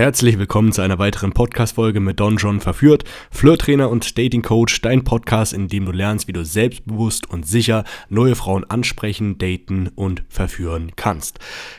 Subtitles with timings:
[0.00, 5.04] Herzlich willkommen zu einer weiteren Podcast-Folge mit Don John Verführt, Flirttrainer und Dating Coach, dein
[5.04, 10.22] Podcast, in dem du lernst, wie du selbstbewusst und sicher neue Frauen ansprechen, daten und
[10.30, 11.38] verführen kannst.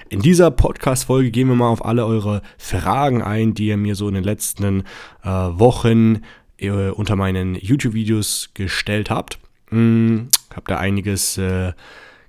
[0.10, 4.08] In dieser Podcast-Folge gehen wir mal auf alle eure Fragen ein, die ihr mir so
[4.08, 4.84] in den letzten
[5.24, 6.22] äh, Wochen
[6.60, 9.40] äh, unter meinen YouTube-Videos gestellt habt.
[9.70, 11.74] Hm, hab da einiges äh,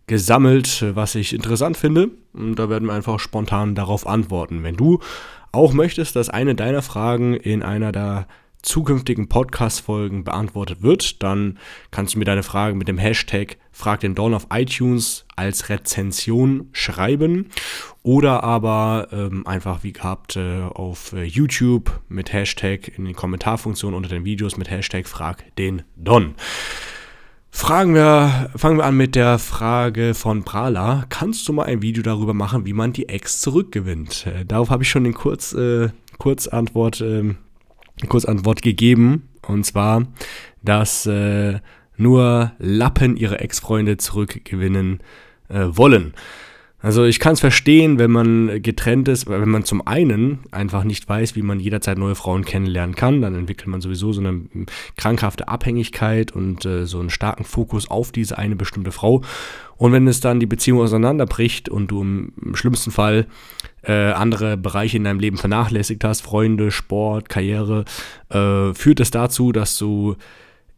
[0.06, 2.08] gesammelt, was ich interessant finde.
[2.32, 4.62] Und da werden wir einfach spontan darauf antworten.
[4.62, 5.00] Wenn du
[5.52, 8.26] auch möchtest, dass eine deiner Fragen in einer der
[8.62, 11.58] zukünftigen Podcast-Folgen beantwortet wird, dann
[11.90, 16.68] kannst du mir deine Frage mit dem Hashtag Frag den Don auf iTunes als Rezension
[16.72, 17.48] schreiben
[18.02, 23.96] oder aber ähm, einfach wie gehabt äh, auf äh, YouTube mit Hashtag in den Kommentarfunktionen
[23.96, 26.34] unter den Videos mit Hashtag Frag den Don.
[27.54, 31.04] Fragen wir, fangen wir an mit der Frage von Prala.
[31.10, 34.26] Kannst du mal ein Video darüber machen, wie man die Ex zurückgewinnt?
[34.26, 37.34] Äh, darauf habe ich schon den Kurz, äh, Kurzantwort, äh,
[38.08, 39.28] Kurzantwort gegeben.
[39.46, 40.08] Und zwar,
[40.62, 41.60] dass äh,
[41.96, 45.00] nur Lappen ihre Ex-Freunde zurückgewinnen
[45.48, 46.14] äh, wollen.
[46.82, 51.08] Also ich kann es verstehen, wenn man getrennt ist, wenn man zum einen einfach nicht
[51.08, 54.40] weiß, wie man jederzeit neue Frauen kennenlernen kann, dann entwickelt man sowieso so eine
[54.96, 59.22] krankhafte Abhängigkeit und äh, so einen starken Fokus auf diese eine bestimmte Frau.
[59.76, 63.26] Und wenn es dann die Beziehung auseinanderbricht und du im, im schlimmsten Fall
[63.82, 67.84] äh, andere Bereiche in deinem Leben vernachlässigt hast, Freunde, Sport, Karriere,
[68.28, 70.16] äh, führt es dazu, dass du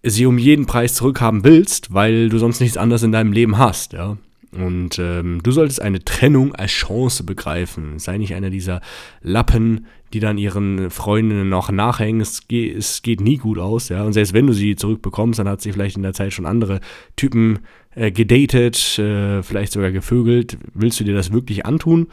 [0.03, 3.95] sie um jeden Preis zurückhaben willst, weil du sonst nichts anderes in deinem Leben hast,
[3.95, 4.19] ja.
[4.55, 7.99] Und ähm, du solltest eine Trennung als Chance begreifen.
[7.99, 8.81] Sei nicht einer dieser
[9.23, 12.21] Lappen, die dann ihren Freundinnen noch nachhängen.
[12.21, 14.05] Es geht, es geht nie gut aus, ja.
[14.05, 16.81] Und selbst wenn du sie zurückbekommst, dann hat sie vielleicht in der Zeit schon andere
[17.17, 17.61] Typen
[17.95, 20.57] äh, gedatet, äh, vielleicht sogar gevögelt.
[20.73, 22.07] Willst du dir das wirklich antun?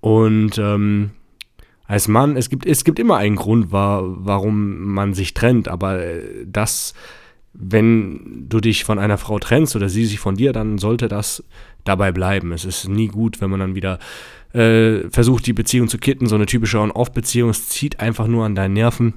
[0.00, 1.10] Und ähm,
[1.86, 6.04] als Mann, es gibt, es gibt immer einen Grund, war, warum man sich trennt, aber
[6.04, 6.92] äh, das
[7.52, 11.42] wenn du dich von einer Frau trennst oder sie sich von dir, dann sollte das
[11.84, 12.52] dabei bleiben.
[12.52, 13.98] Es ist nie gut, wenn man dann wieder
[14.52, 16.26] äh, versucht, die Beziehung zu kitten.
[16.26, 19.14] So eine typische On-Off-Beziehung, es zieht einfach nur an deinen Nerven.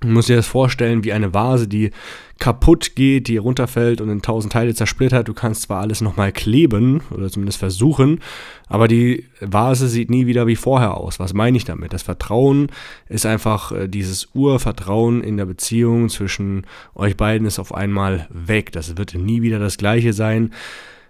[0.00, 1.90] Du musst dir das vorstellen wie eine Vase, die
[2.38, 5.26] kaputt geht, die runterfällt und in tausend Teile zersplittert.
[5.26, 8.20] Du kannst zwar alles nochmal kleben oder zumindest versuchen,
[8.68, 11.18] aber die Vase sieht nie wieder wie vorher aus.
[11.18, 11.94] Was meine ich damit?
[11.94, 12.68] Das Vertrauen
[13.08, 18.72] ist einfach äh, dieses Urvertrauen in der Beziehung zwischen euch beiden ist auf einmal weg.
[18.72, 20.52] Das wird nie wieder das gleiche sein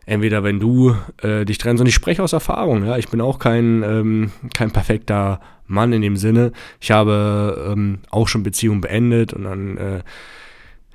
[0.08, 3.40] entweder wenn du äh, dich trennst, und ich spreche aus Erfahrung, ja, ich bin auch
[3.40, 6.52] kein, ähm, kein perfekter Mann in dem Sinne.
[6.80, 10.02] Ich habe ähm, auch schon Beziehungen beendet und dann äh,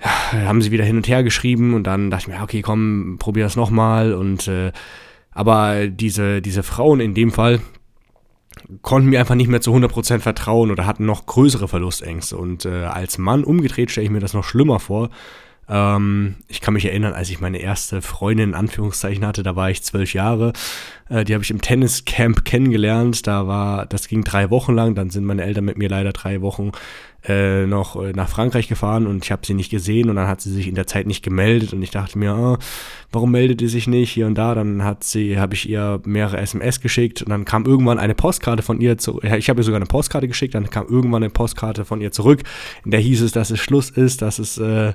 [0.01, 3.43] haben sie wieder hin und her geschrieben und dann dachte ich mir, okay, komm, probier
[3.43, 4.13] das nochmal.
[4.13, 4.71] Und äh,
[5.31, 7.61] aber diese, diese Frauen in dem Fall
[8.81, 12.37] konnten mir einfach nicht mehr zu 100% vertrauen oder hatten noch größere Verlustängste.
[12.37, 15.09] Und äh, als Mann umgedreht stelle ich mir das noch schlimmer vor,
[15.69, 19.69] ähm, ich kann mich erinnern, als ich meine erste Freundin in Anführungszeichen hatte, da war
[19.69, 20.53] ich zwölf Jahre.
[21.09, 23.27] Äh, die habe ich im Tenniscamp kennengelernt.
[23.27, 24.95] Da war, das ging drei Wochen lang.
[24.95, 26.71] Dann sind meine Eltern mit mir leider drei Wochen
[27.27, 30.41] äh, noch äh, nach Frankreich gefahren und ich habe sie nicht gesehen und dann hat
[30.41, 32.57] sie sich in der Zeit nicht gemeldet und ich dachte mir, oh,
[33.11, 34.55] warum meldet sie sich nicht hier und da?
[34.55, 38.63] Dann hat sie, habe ich ihr mehrere SMS geschickt und dann kam irgendwann eine Postkarte
[38.63, 39.23] von ihr zurück.
[39.23, 42.41] Ich habe ihr sogar eine Postkarte geschickt, dann kam irgendwann eine Postkarte von ihr zurück,
[42.85, 44.93] in der hieß es, dass es Schluss ist, dass es äh,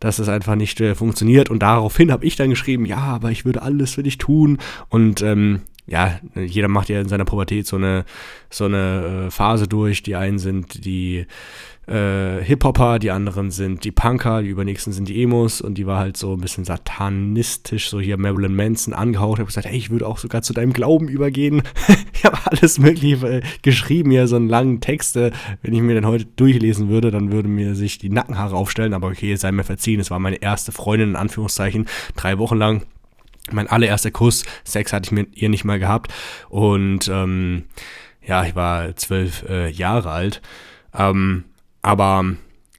[0.00, 1.50] dass es einfach nicht äh, funktioniert.
[1.50, 4.58] Und daraufhin habe ich dann geschrieben, ja, aber ich würde alles für dich tun.
[4.88, 8.04] Und ähm, ja, jeder macht ja in seiner Pubertät so eine,
[8.50, 10.02] so eine äh, Phase durch.
[10.02, 11.26] Die einen sind die
[11.86, 15.98] äh, Hip-Hopper, die anderen sind die Punker, die übernächsten sind die Emos und die war
[15.98, 19.34] halt so ein bisschen satanistisch, so hier Marilyn Manson angehaucht.
[19.34, 21.62] Ich habe gesagt, hey, ich würde auch sogar zu deinem Glauben übergehen.
[22.14, 25.16] ich habe alles mögliche äh, geschrieben, hier so einen langen Text.
[25.16, 28.94] Äh, wenn ich mir den heute durchlesen würde, dann würden mir sich die Nackenhaare aufstellen,
[28.94, 30.00] aber okay, sei mir verziehen.
[30.00, 31.86] Es war meine erste Freundin, in Anführungszeichen,
[32.16, 32.82] drei Wochen lang.
[33.52, 36.12] Mein allererster Kuss, Sex hatte ich mit ihr nicht mal gehabt
[36.48, 37.64] und ähm,
[38.26, 40.40] ja, ich war zwölf äh, Jahre alt.
[40.94, 41.44] Ähm,
[41.82, 42.24] aber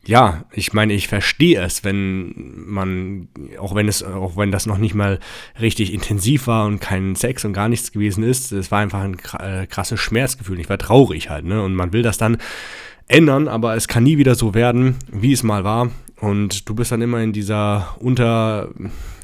[0.07, 2.33] ja, ich meine, ich verstehe es, wenn
[2.67, 3.27] man,
[3.59, 5.19] auch wenn es, auch wenn das noch nicht mal
[5.59, 9.17] richtig intensiv war und kein Sex und gar nichts gewesen ist, es war einfach ein
[9.39, 10.59] äh, krasses Schmerzgefühl.
[10.59, 11.61] Ich war traurig halt, ne?
[11.61, 12.37] Und man will das dann
[13.07, 15.89] ändern, aber es kann nie wieder so werden, wie es mal war.
[16.25, 18.69] Und du bist dann immer in dieser unter,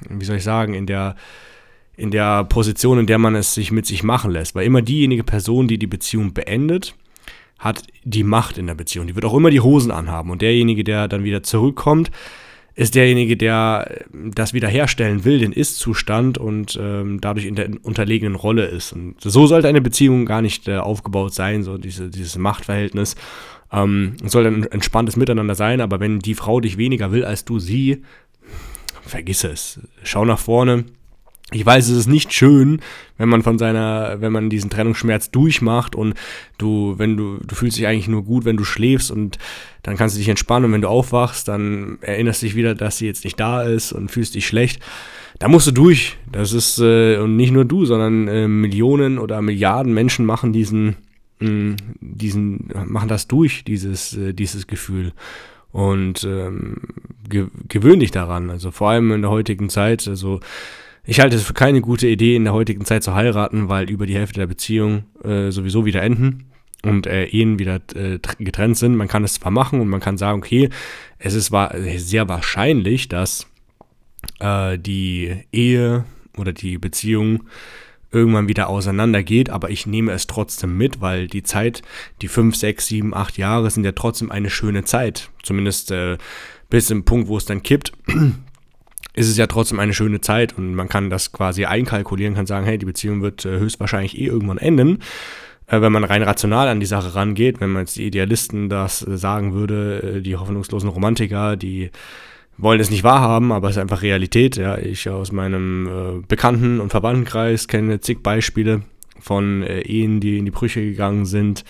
[0.08, 1.16] wie soll ich sagen, in der
[1.98, 4.56] in der Position, in der man es sich mit sich machen lässt.
[4.56, 6.96] Weil immer diejenige Person, die die Beziehung beendet,
[7.60, 9.08] hat die Macht in der Beziehung.
[9.08, 10.32] Die wird auch immer die Hosen anhaben.
[10.32, 12.12] Und derjenige, der dann wieder zurückkommt,
[12.76, 18.36] ist derjenige, der äh, das wiederherstellen will, den Ist-Zustand und ähm, dadurch in der unterlegenen
[18.36, 18.94] Rolle ist.
[18.94, 23.16] Und so sollte eine Beziehung gar nicht äh, aufgebaut sein, so diese, dieses Machtverhältnis.
[23.72, 27.60] Ähm, soll ein entspanntes Miteinander sein, aber wenn die Frau dich weniger will als du
[27.60, 28.04] sie,
[29.02, 29.80] vergiss es.
[30.04, 30.86] Schau nach vorne,
[31.54, 32.80] ich weiß, es ist nicht schön,
[33.18, 36.14] wenn man von seiner, wenn man diesen Trennungsschmerz durchmacht und
[36.58, 39.38] du, wenn du, du fühlst dich eigentlich nur gut, wenn du schläfst und
[39.84, 42.98] dann kannst du dich entspannen und wenn du aufwachst, dann erinnerst du dich wieder, dass
[42.98, 44.82] sie jetzt nicht da ist und fühlst dich schlecht.
[45.40, 46.18] Da musst du durch.
[46.32, 50.96] Das ist, äh, und nicht nur du, sondern äh, Millionen oder Milliarden Menschen machen diesen,
[51.42, 55.14] mh, mm, diesen, machen das durch, dieses, äh, dieses Gefühl.
[55.72, 56.78] Und ähm,
[57.30, 58.50] ge gewöhn dich daran.
[58.50, 60.40] Also vor allem in der heutigen Zeit, also
[61.04, 64.06] ich halte es für keine gute Idee, in der heutigen Zeit zu heiraten, weil über
[64.06, 66.52] die Hälfte der Beziehungen äh, sowieso wieder enden
[66.84, 68.96] und äh, Ehen wieder äh, getrennt sind.
[68.96, 70.70] Man kann es zwar machen und man kann sagen, okay,
[71.18, 73.48] es ist war sehr wahrscheinlich, dass
[74.40, 76.06] äh, die Ehe
[76.38, 77.44] oder die Beziehung
[78.12, 81.82] irgendwann wieder auseinandergeht, aber ich nehme es trotzdem mit, weil die Zeit,
[82.22, 85.30] die fünf, sechs, sieben, acht Jahre sind ja trotzdem eine schöne Zeit.
[85.44, 86.18] Zumindest äh,
[86.70, 87.94] bis zum Punkt, wo es dann kippt
[89.14, 92.66] ist es ja trotzdem eine schöne Zeit und man kann das quasi einkalkulieren, kann sagen,
[92.66, 95.00] hey, die Beziehung wird äh, höchstwahrscheinlich eh irgendwann enden.
[95.68, 99.06] Äh, wenn man rein rational an die Sache rangeht, wenn man jetzt die Idealisten das
[99.06, 101.92] äh, sagen würde, äh, die hoffnungslosen Romantiker, die
[102.58, 104.58] wollen es nicht wahrhaben, aber es ist einfach Realität.
[104.58, 108.82] Ja, ich aus meinem äh, Bekannten- und Verwandtenkreis kenne zig Beispiele
[109.20, 111.64] von äh, Ehen, die in die Brüche gegangen sind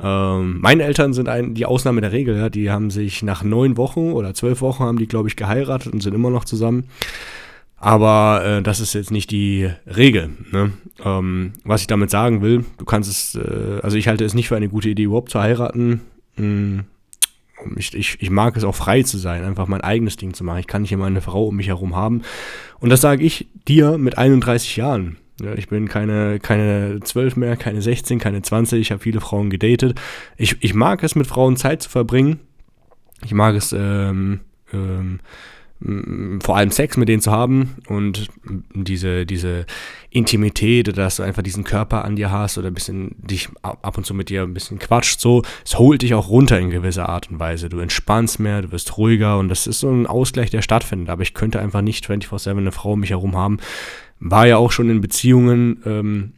[0.00, 2.48] ähm, meine Eltern sind ein, die Ausnahme der Regel, ja.
[2.48, 6.02] Die haben sich nach neun Wochen oder zwölf Wochen haben die, glaube ich, geheiratet und
[6.02, 6.84] sind immer noch zusammen.
[7.76, 10.30] Aber äh, das ist jetzt nicht die Regel.
[10.50, 10.72] Ne?
[11.04, 14.48] Ähm, was ich damit sagen will, du kannst es, äh, also ich halte es nicht
[14.48, 16.00] für eine gute Idee, überhaupt zu heiraten.
[16.36, 16.84] Hm.
[17.76, 20.58] Ich, ich, ich mag es auch frei zu sein, einfach mein eigenes Ding zu machen.
[20.58, 22.22] Ich kann nicht immer eine Frau um mich herum haben.
[22.80, 25.16] Und das sage ich dir mit 31 Jahren.
[25.40, 28.80] Ja, ich bin keine, keine 12 mehr, keine 16, keine 20.
[28.80, 30.00] Ich habe viele Frauen gedatet.
[30.36, 32.40] Ich, ich mag es, mit Frauen Zeit zu verbringen.
[33.24, 34.40] Ich mag es, ähm,
[34.72, 35.20] ähm,
[36.40, 38.28] vor allem Sex mit denen zu haben und
[38.72, 39.66] diese, diese
[40.08, 44.06] Intimität, dass du einfach diesen Körper an dir hast oder ein bisschen dich ab und
[44.06, 47.30] zu mit dir ein bisschen quatscht, so, es holt dich auch runter in gewisser Art
[47.30, 47.68] und Weise.
[47.68, 51.10] Du entspannst mehr, du wirst ruhiger und das ist so ein Ausgleich, der stattfindet.
[51.10, 53.58] Aber ich könnte einfach nicht 24-7 eine Frau um mich herum haben,
[54.20, 56.32] war ja auch schon in Beziehungen ähm,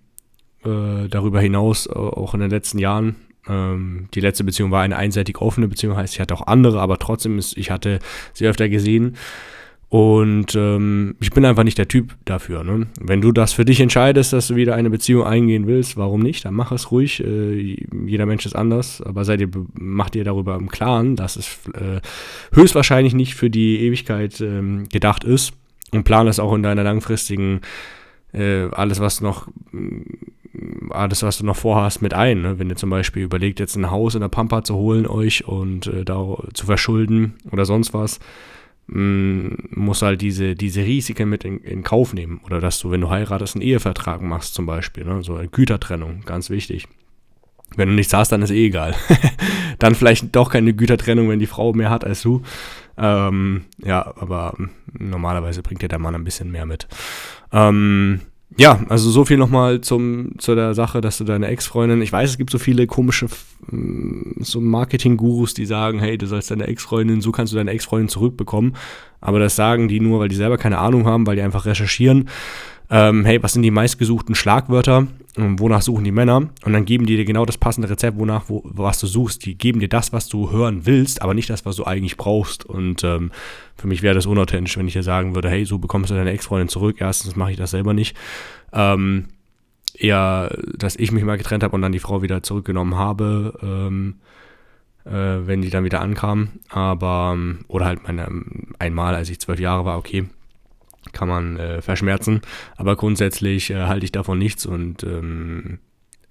[0.64, 3.16] äh, darüber hinaus, äh, auch in den letzten Jahren.
[3.48, 6.98] Ähm, die letzte Beziehung war eine einseitig offene Beziehung, heißt, ich hatte auch andere, aber
[6.98, 7.98] trotzdem ist, ich hatte
[8.32, 9.16] sie öfter gesehen.
[9.88, 12.64] Und ähm, ich bin einfach nicht der Typ dafür.
[12.64, 12.88] Ne?
[13.00, 16.44] Wenn du das für dich entscheidest, dass du wieder eine Beziehung eingehen willst, warum nicht?
[16.44, 17.22] Dann mach es ruhig.
[17.22, 21.58] Äh, jeder Mensch ist anders, aber seid ihr, macht ihr darüber im Klaren, dass es
[21.75, 22.00] äh,
[22.52, 25.52] höchstwahrscheinlich nicht für die Ewigkeit ähm, gedacht ist
[25.92, 27.60] und plan das auch in deiner langfristigen,
[28.32, 29.46] äh, alles was noch,
[30.90, 32.42] alles was du noch vorhast mit ein.
[32.42, 32.58] Ne?
[32.58, 35.86] Wenn ihr zum Beispiel überlegt, jetzt ein Haus in der Pampa zu holen euch und
[35.86, 38.20] äh, da zu verschulden oder sonst was,
[38.86, 42.40] mh, mm, muss halt diese, diese Risiken mit in, in, Kauf nehmen.
[42.44, 45.04] Oder dass du, wenn du heiratest, einen Ehevertrag machst zum Beispiel.
[45.04, 45.22] Ne?
[45.22, 46.86] So eine Gütertrennung, ganz wichtig.
[47.74, 48.94] Wenn du nichts hast, dann ist eh egal.
[49.78, 52.42] dann vielleicht doch keine Gütertrennung, wenn die Frau mehr hat als du.
[52.96, 54.56] Ähm, ja, aber
[54.92, 56.86] normalerweise bringt dir der Mann ein bisschen mehr mit.
[57.52, 58.20] Ähm,
[58.58, 62.30] ja, also so viel nochmal zum, zu der Sache, dass du deine Ex-Freundin, ich weiß,
[62.30, 63.26] es gibt so viele komische
[63.70, 68.08] mm, so Marketing-Gurus, die sagen, hey, du sollst deine Ex-Freundin, so kannst du deine Ex-Freundin
[68.08, 68.75] zurückbekommen.
[69.20, 72.28] Aber das sagen die nur, weil die selber keine Ahnung haben, weil die einfach recherchieren
[72.88, 77.07] ähm, hey, was sind die meistgesuchten Schlagwörter, ähm, wonach suchen die Männer und dann geben
[77.07, 79.45] die dir genau das passende Rezept, wonach, wo, was du suchst.
[79.45, 82.64] Die geben dir das, was du hören willst, aber nicht das, was du eigentlich brauchst.
[82.64, 83.33] Und ähm,
[83.76, 86.31] für mich wäre das unauthentisch, wenn ich dir sagen würde, hey, so bekommst du deine
[86.31, 86.97] Ex-Freundin zurück.
[87.00, 88.16] Erstens mache ich das selber nicht.
[88.73, 89.26] Ähm,
[89.95, 94.14] eher, dass ich mich mal getrennt habe und dann die Frau wieder zurückgenommen habe, ähm,
[95.05, 96.50] äh, wenn die dann wieder ankam.
[96.69, 98.28] Aber, ähm, oder halt meine,
[98.78, 100.26] einmal, als ich zwölf Jahre war, okay
[101.12, 102.40] kann man äh, verschmerzen.
[102.76, 105.78] Aber grundsätzlich äh, halte ich davon nichts und ähm,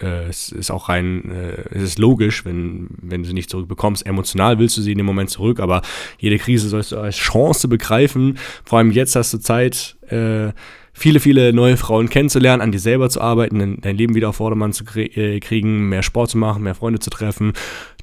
[0.02, 4.06] äh, es ist auch rein, äh, es ist logisch, wenn, wenn du sie nicht zurückbekommst.
[4.06, 5.82] Emotional willst du sie in dem Moment zurück, aber
[6.18, 8.38] jede Krise sollst du als Chance begreifen.
[8.64, 10.52] Vor allem jetzt hast du Zeit, äh,
[10.98, 14.72] viele, viele neue Frauen kennenzulernen, an dir selber zu arbeiten, dein Leben wieder auf Vordermann
[14.72, 17.52] zu äh, kriegen, mehr Sport zu machen, mehr Freunde zu treffen,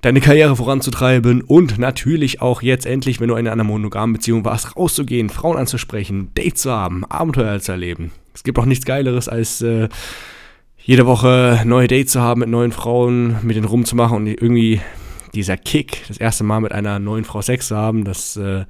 [0.03, 4.77] deine Karriere voranzutreiben und natürlich auch jetzt endlich, wenn du in einer monogamen Beziehung warst,
[4.77, 8.13] rauszugehen, Frauen anzusprechen, Dates zu haben, Abenteuer zu erleben.
[8.35, 9.89] Es gibt auch nichts Geileres als äh,
[10.79, 14.83] jede Woche neue Dates zu haben mit neuen Frauen, mit denen rumzumachen und irgendwie
[15.35, 18.65] dieser Kick, das erste Mal mit einer neuen Frau Sex zu haben, das äh,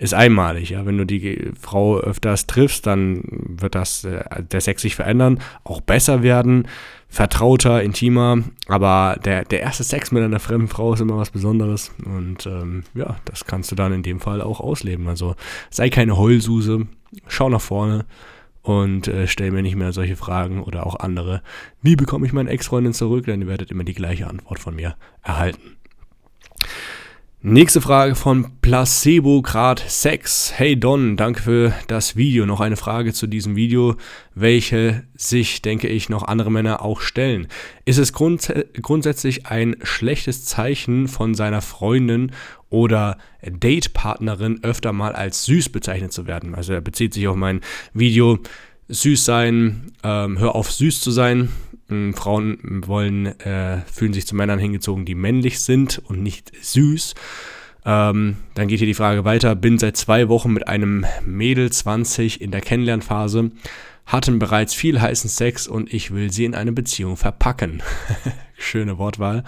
[0.00, 0.70] ist einmalig.
[0.70, 0.86] Ja?
[0.86, 5.82] Wenn du die Frau öfters triffst, dann wird das, äh, der Sex sich verändern, auch
[5.82, 6.66] besser werden,
[7.08, 8.38] vertrauter, intimer.
[8.66, 11.92] Aber der, der erste Sex mit einer fremden Frau ist immer was Besonderes.
[12.04, 15.06] Und ähm, ja, das kannst du dann in dem Fall auch ausleben.
[15.06, 15.36] Also
[15.68, 16.86] sei keine Heulsuse,
[17.28, 18.06] schau nach vorne
[18.62, 21.42] und äh, stell mir nicht mehr solche Fragen oder auch andere.
[21.82, 23.26] Wie bekomme ich meine Ex-Freundin zurück?
[23.26, 25.76] Denn ihr werdet immer die gleiche Antwort von mir erhalten.
[27.42, 30.52] Nächste Frage von Placebo Grad 6.
[30.56, 32.44] Hey Don, danke für das Video.
[32.44, 33.96] Noch eine Frage zu diesem Video,
[34.34, 37.48] welche sich, denke ich, noch andere Männer auch stellen.
[37.86, 42.32] Ist es grunds grundsätzlich ein schlechtes Zeichen von seiner Freundin
[42.68, 46.54] oder Datepartnerin öfter mal als süß bezeichnet zu werden?
[46.54, 47.62] Also er bezieht sich auf mein
[47.94, 48.38] Video
[48.90, 51.48] süß sein, ähm, hör auf süß zu sein.
[51.90, 57.14] Ähm, Frauen wollen, äh, fühlen sich zu Männern hingezogen, die männlich sind und nicht süß.
[57.86, 59.54] Ähm, dann geht hier die Frage weiter.
[59.54, 63.52] Bin seit zwei Wochen mit einem Mädel 20 in der Kennenlernphase,
[64.06, 67.82] hatten bereits viel heißen Sex und ich will sie in eine Beziehung verpacken.
[68.58, 69.44] Schöne Wortwahl.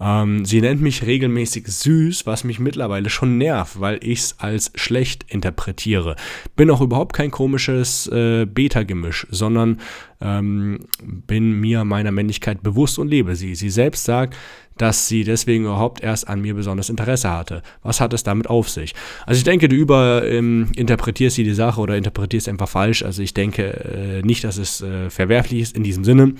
[0.00, 4.72] Ähm, sie nennt mich regelmäßig süß, was mich mittlerweile schon nervt, weil ich es als
[4.74, 6.16] schlecht interpretiere.
[6.54, 9.80] Bin auch überhaupt kein komisches äh, Beta-Gemisch, sondern
[10.20, 13.54] ähm, bin mir meiner Männlichkeit bewusst und lebe sie.
[13.54, 14.36] Sie selbst sagt,
[14.78, 17.62] dass sie deswegen überhaupt erst an mir besonders Interesse hatte.
[17.82, 18.94] Was hat es damit auf sich?
[19.24, 23.02] Also ich denke, du überinterpretierst ähm, die Sache oder interpretierst einfach falsch.
[23.02, 26.34] Also ich denke äh, nicht, dass es äh, verwerflich ist in diesem Sinne.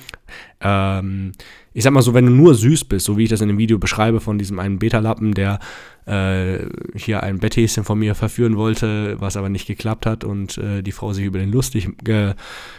[0.61, 1.33] Ähm,
[1.73, 3.59] ich sag mal so, wenn du nur süß bist, so wie ich das in dem
[3.59, 5.59] Video beschreibe von diesem einen Beta-Lappen, der
[6.07, 6.59] äh,
[6.95, 10.93] hier ein Betthäschen von mir verführen wollte, was aber nicht geklappt hat und äh, die
[10.93, 12.35] Frau sich über den lustig ge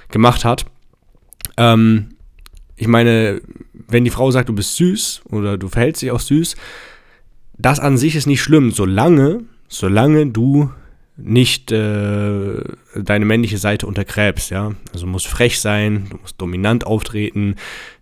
[0.09, 0.65] gemacht hat.
[1.57, 2.09] Ähm,
[2.75, 3.41] ich meine,
[3.87, 6.55] wenn die Frau sagt, du bist süß oder du verhältst dich auch süß,
[7.57, 10.69] das an sich ist nicht schlimm, solange, solange du
[11.17, 12.61] nicht äh,
[12.95, 14.73] deine männliche Seite untergräbst, ja.
[14.93, 17.55] Also du musst frech sein, du musst dominant auftreten,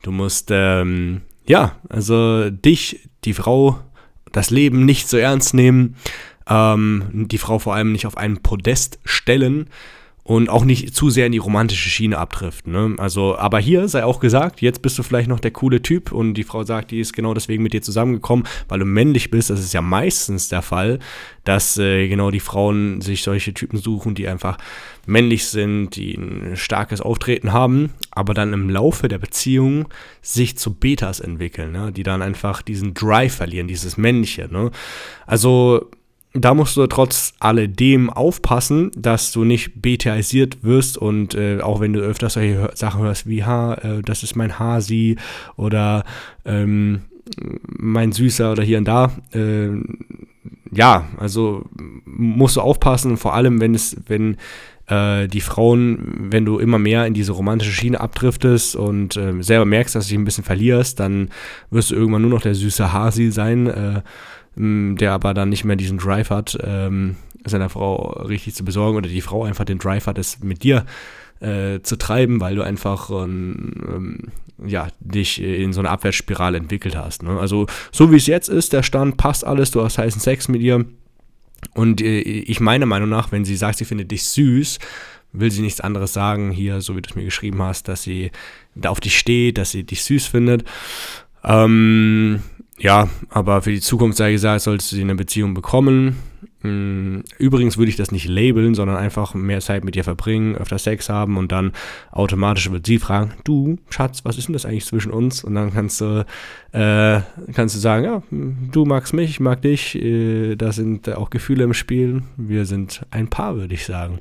[0.04, 3.80] du musst, ähm, ja, also dich, die Frau,
[4.34, 5.96] das Leben nicht so ernst nehmen,
[6.48, 9.70] ähm, die Frau vor allem nicht auf einen Podest stellen,
[10.28, 12.66] und auch nicht zu sehr in die romantische Schiene abtrifft.
[12.66, 12.96] Ne?
[12.98, 16.34] Also, aber hier sei auch gesagt, jetzt bist du vielleicht noch der coole Typ und
[16.34, 19.52] die Frau sagt, die ist genau deswegen mit dir zusammengekommen, weil du männlich bist.
[19.52, 20.98] Das ist ja meistens der Fall,
[21.44, 24.58] dass äh, genau die Frauen sich solche Typen suchen, die einfach
[25.06, 29.90] männlich sind, die ein starkes Auftreten haben, aber dann im Laufe der Beziehung
[30.24, 31.92] sich zu Betas entwickeln, ne?
[31.92, 34.50] die dann einfach diesen Drive verlieren, dieses Männliche.
[34.52, 34.72] Ne?
[35.28, 35.92] Also
[36.36, 41.94] da musst du trotz alledem aufpassen, dass du nicht betaisiert wirst und äh, auch wenn
[41.94, 45.16] du öfters solche Sachen hörst wie, ha, äh, das ist mein Hasi
[45.56, 46.04] oder
[46.44, 47.02] ähm,
[47.66, 49.70] mein Süßer oder hier und da, äh,
[50.72, 51.64] ja, also
[52.06, 54.36] musst du aufpassen, vor allem wenn es, wenn
[54.88, 59.66] äh, die Frauen, wenn du immer mehr in diese romantische Schiene abdriftest und äh, selber
[59.66, 61.30] merkst, dass du dich ein bisschen verlierst, dann
[61.72, 64.02] wirst du irgendwann nur noch der süße Hasi sein äh,
[64.56, 69.10] der aber dann nicht mehr diesen Drive hat, ähm, seiner Frau richtig zu besorgen oder
[69.10, 70.86] die Frau einfach den Drive hat, es mit dir
[71.42, 74.32] äh, zu treiben, weil du einfach ähm,
[74.66, 77.24] ja, dich in so eine Abwärtsspirale entwickelt hast.
[77.24, 77.38] Ne?
[77.40, 80.62] Also so wie es jetzt ist, der Stand passt alles, du hast heißen Sex mit
[80.62, 80.86] ihr.
[81.74, 84.80] Und äh, ich meiner Meinung nach, wenn sie sagt, sie findet dich süß,
[85.34, 88.32] will sie nichts anderes sagen, hier, so wie du es mir geschrieben hast, dass sie
[88.76, 90.64] da auf dich steht, dass sie dich süß findet.
[91.44, 92.42] Ähm,
[92.78, 96.18] ja, aber für die Zukunft sei gesagt, solltest du sie in eine Beziehung bekommen.
[96.62, 100.80] Hm, übrigens würde ich das nicht labeln, sondern einfach mehr Zeit mit dir verbringen, öfter
[100.80, 101.74] Sex haben und dann
[102.12, 105.44] automatisch wird sie fragen, du, Schatz, was ist denn das eigentlich zwischen uns?
[105.44, 106.26] Und dann kannst du,
[106.72, 107.22] äh,
[107.54, 111.64] kannst du sagen, ja, du magst mich, ich mag dich, äh, da sind auch Gefühle
[111.64, 114.20] im Spiel, wir sind ein Paar, würde ich sagen.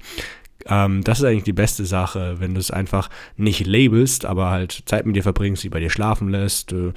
[0.66, 4.82] Ähm, das ist eigentlich die beste Sache, wenn du es einfach nicht labelst, aber halt
[4.87, 6.92] Zeit mit dir verbringst, sie bei dir schlafen lässt, äh,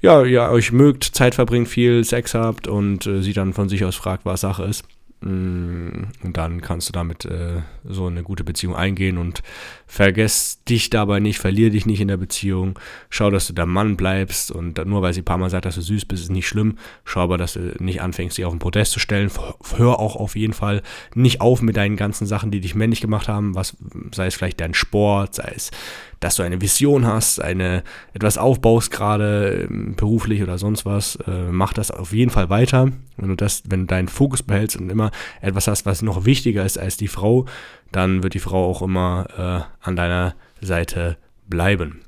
[0.00, 3.84] ja, ja, euch mögt, Zeit verbringt, viel Sex habt und äh, sie dann von sich
[3.84, 4.84] aus fragt, was Sache ist.
[5.20, 9.42] Mm, und dann kannst du damit äh, so eine gute Beziehung eingehen und
[9.88, 12.78] vergess dich dabei nicht, verlier dich nicht in der Beziehung.
[13.10, 15.74] Schau, dass du der Mann bleibst und nur weil sie ein paar Mal sagt, dass
[15.74, 16.78] du süß bist, ist nicht schlimm.
[17.04, 19.30] Schau aber, dass du nicht anfängst, sie auf den Podest zu stellen.
[19.76, 20.82] Hör auch auf jeden Fall
[21.14, 23.76] nicht auf mit deinen ganzen Sachen, die dich männlich gemacht haben, was
[24.14, 25.72] sei es vielleicht dein Sport, sei es
[26.20, 27.82] dass du eine Vision hast, eine
[28.12, 32.90] etwas aufbaust gerade ähm, beruflich oder sonst was, äh, mach das auf jeden Fall weiter.
[33.16, 35.10] Wenn du das, wenn du deinen Fokus behältst und immer
[35.40, 37.46] etwas hast, was noch wichtiger ist als die Frau,
[37.92, 41.16] dann wird die Frau auch immer äh, an deiner Seite
[41.48, 42.00] bleiben.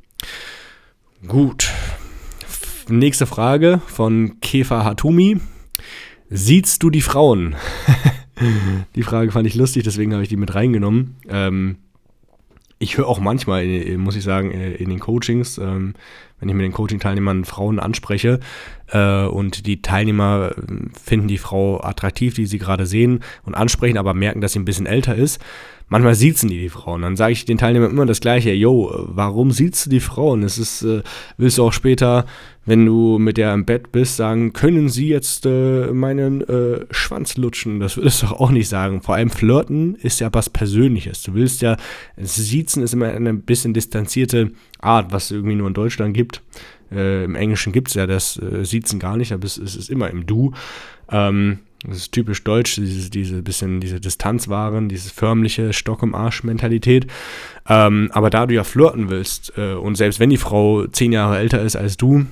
[1.26, 1.70] Gut.
[2.88, 5.40] Nächste Frage von Kefa Hatumi.
[6.28, 7.56] Siehst du die Frauen?
[8.94, 11.16] die Frage fand ich lustig, deswegen habe ich die mit reingenommen.
[11.28, 11.76] Ähm,
[12.82, 15.94] ich höre auch manchmal, äh, muss ich sagen, äh, in den Coachings, ähm,
[16.40, 18.40] wenn ich mit den Coaching-Teilnehmern Frauen anspreche
[18.88, 20.54] äh, und die Teilnehmer
[21.00, 24.64] finden die Frau attraktiv, die sie gerade sehen und ansprechen, aber merken, dass sie ein
[24.64, 25.40] bisschen älter ist,
[25.90, 27.02] manchmal siezen die die Frauen.
[27.02, 28.52] Dann sage ich den Teilnehmern immer das Gleiche.
[28.52, 30.42] Yo, warum siehst du die Frauen?
[30.42, 31.02] Es ist, äh,
[31.36, 32.24] willst du auch später,
[32.64, 37.36] wenn du mit der im Bett bist, sagen, können sie jetzt äh, meinen äh, Schwanz
[37.36, 37.80] lutschen?
[37.80, 39.02] Das würdest du auch nicht sagen.
[39.02, 41.22] Vor allem Flirten ist ja was Persönliches.
[41.22, 41.76] Du willst ja,
[42.16, 46.42] Siezen ist immer eine bisschen distanzierte Art, was es irgendwie nur in Deutschland gibt.
[46.92, 49.90] Äh, Im Englischen gibt es ja das äh, Siezen gar nicht, aber es, es ist
[49.90, 50.52] immer im Du.
[51.10, 57.06] Ähm, das ist typisch deutsch, diese, diese bisschen, diese Distanzwaren, diese förmliche Stock im Arsch-Mentalität.
[57.68, 61.38] Ähm, aber da du ja flirten willst, äh, und selbst wenn die Frau zehn Jahre
[61.38, 62.26] älter ist als du,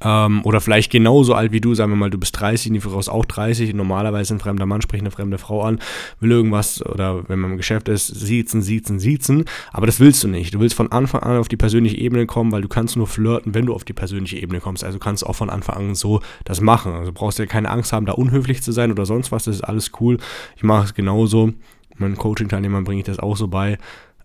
[0.00, 2.98] ähm, oder vielleicht genauso alt wie du, sagen wir mal, du bist 30, die Frau
[2.98, 5.80] ist auch 30, normalerweise ein fremder Mann spricht eine fremde Frau an,
[6.20, 10.28] will irgendwas, oder wenn man im Geschäft ist, siezen, siezen, siezen, aber das willst du
[10.28, 10.54] nicht.
[10.54, 13.54] Du willst von Anfang an auf die persönliche Ebene kommen, weil du kannst nur flirten,
[13.54, 14.84] wenn du auf die persönliche Ebene kommst.
[14.84, 16.92] Also kannst du auch von Anfang an so das machen.
[16.92, 19.56] Also brauchst du ja keine Angst haben, da unhöflich zu sein oder sonst was, das
[19.56, 20.18] ist alles cool.
[20.56, 21.52] Ich mache es genauso.
[21.98, 23.78] Meinen Coaching-Teilnehmern bringe ich das auch so bei.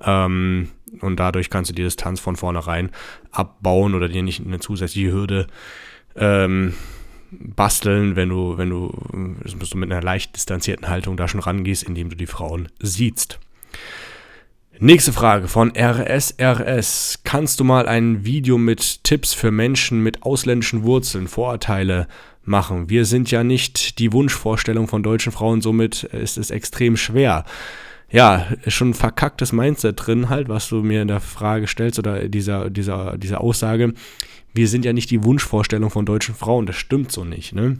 [0.03, 2.91] Ähm, und dadurch kannst du die Distanz von vornherein
[3.31, 5.47] abbauen oder dir nicht eine zusätzliche Hürde
[6.15, 6.73] ähm,
[7.31, 8.91] basteln, wenn du, wenn du,
[9.57, 13.39] bist du mit einer leicht distanzierten Haltung da schon rangehst, indem du die Frauen siehst.
[14.79, 17.19] Nächste Frage von RSRS.
[17.23, 22.07] Kannst du mal ein Video mit Tipps für Menschen mit ausländischen Wurzeln, Vorurteile
[22.43, 22.89] machen?
[22.89, 27.45] Wir sind ja nicht die Wunschvorstellung von deutschen Frauen, somit ist es extrem schwer
[28.11, 32.27] ja, schon ein verkacktes Mindset drin halt, was du mir in der Frage stellst oder
[32.27, 33.93] dieser, dieser, dieser Aussage.
[34.53, 37.77] Wir sind ja nicht die Wunschvorstellung von deutschen Frauen, das stimmt so nicht, ne?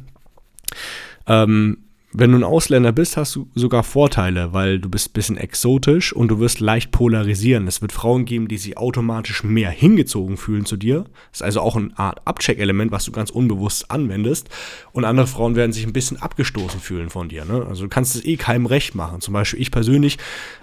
[1.27, 1.79] Ähm,
[2.13, 6.11] wenn du ein Ausländer bist, hast du sogar Vorteile, weil du bist ein bisschen exotisch
[6.11, 7.67] und du wirst leicht polarisieren.
[7.67, 11.05] Es wird Frauen geben, die sich automatisch mehr hingezogen fühlen zu dir.
[11.31, 14.49] Das ist also auch eine Art Abcheck-Element, was du ganz unbewusst anwendest.
[14.91, 17.45] Und andere Frauen werden sich ein bisschen abgestoßen fühlen von dir.
[17.45, 17.65] Ne?
[17.67, 19.21] Also du kannst es eh keinem recht machen.
[19.21, 20.17] Zum Beispiel ich persönlich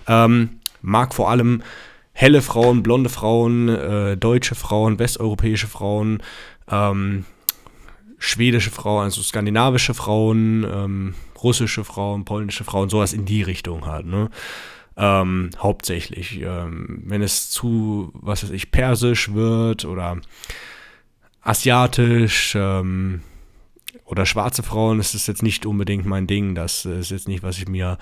[0.07, 0.51] ähm,
[0.83, 1.63] mag vor allem
[2.13, 6.23] helle Frauen, blonde Frauen, äh, deutsche Frauen, westeuropäische Frauen,
[6.71, 7.25] ähm,
[8.19, 14.07] schwedische Frauen, also skandinavische Frauen, ähm, russische Frauen, polnische Frauen, sowas in die Richtung halt,
[14.07, 14.31] ne?
[14.97, 16.41] Ähm, hauptsächlich.
[16.41, 20.21] Ähm, wenn es zu, was weiß ich, persisch wird oder
[21.41, 23.23] asiatisch ähm,
[24.05, 26.57] oder schwarze Frauen, ist jetzt nicht unbedingt mein Ding.
[26.57, 27.97] Das ist jetzt nicht, was ich mir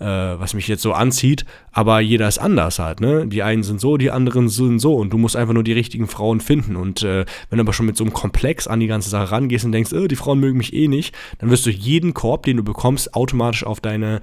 [0.00, 3.26] äh, was mich jetzt so anzieht, aber jeder ist anders halt, ne?
[3.26, 4.94] Die einen sind so, die anderen sind so.
[4.94, 6.76] Und du musst einfach nur die richtigen Frauen finden.
[6.76, 9.64] Und äh, wenn du aber schon mit so einem Komplex an die ganze Sache rangehst
[9.64, 12.56] und denkst, oh, die Frauen mögen mich eh nicht, dann wirst du jeden Korb, den
[12.56, 14.20] du bekommst, automatisch auf deine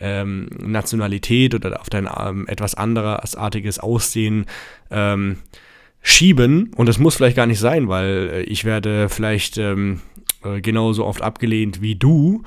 [0.00, 4.46] ähm, Nationalität oder auf dein ähm, etwas andersartiges Aussehen
[4.90, 5.38] ähm,
[6.00, 6.70] schieben.
[6.76, 10.00] Und das muss vielleicht gar nicht sein, weil äh, ich werde vielleicht ähm,
[10.44, 12.42] äh, genauso oft abgelehnt wie du,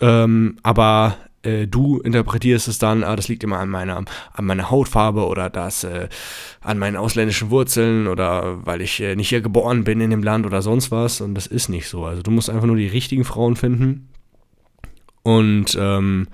[0.00, 4.70] ähm, aber äh, du interpretierst es dann, ah, das liegt immer an meiner, an meiner
[4.70, 6.08] Hautfarbe oder das äh,
[6.60, 10.46] an meinen ausländischen Wurzeln oder weil ich äh, nicht hier geboren bin in dem Land
[10.46, 11.20] oder sonst was.
[11.20, 12.04] Und das ist nicht so.
[12.04, 14.08] Also du musst einfach nur die richtigen Frauen finden.
[15.22, 16.28] Und ähm,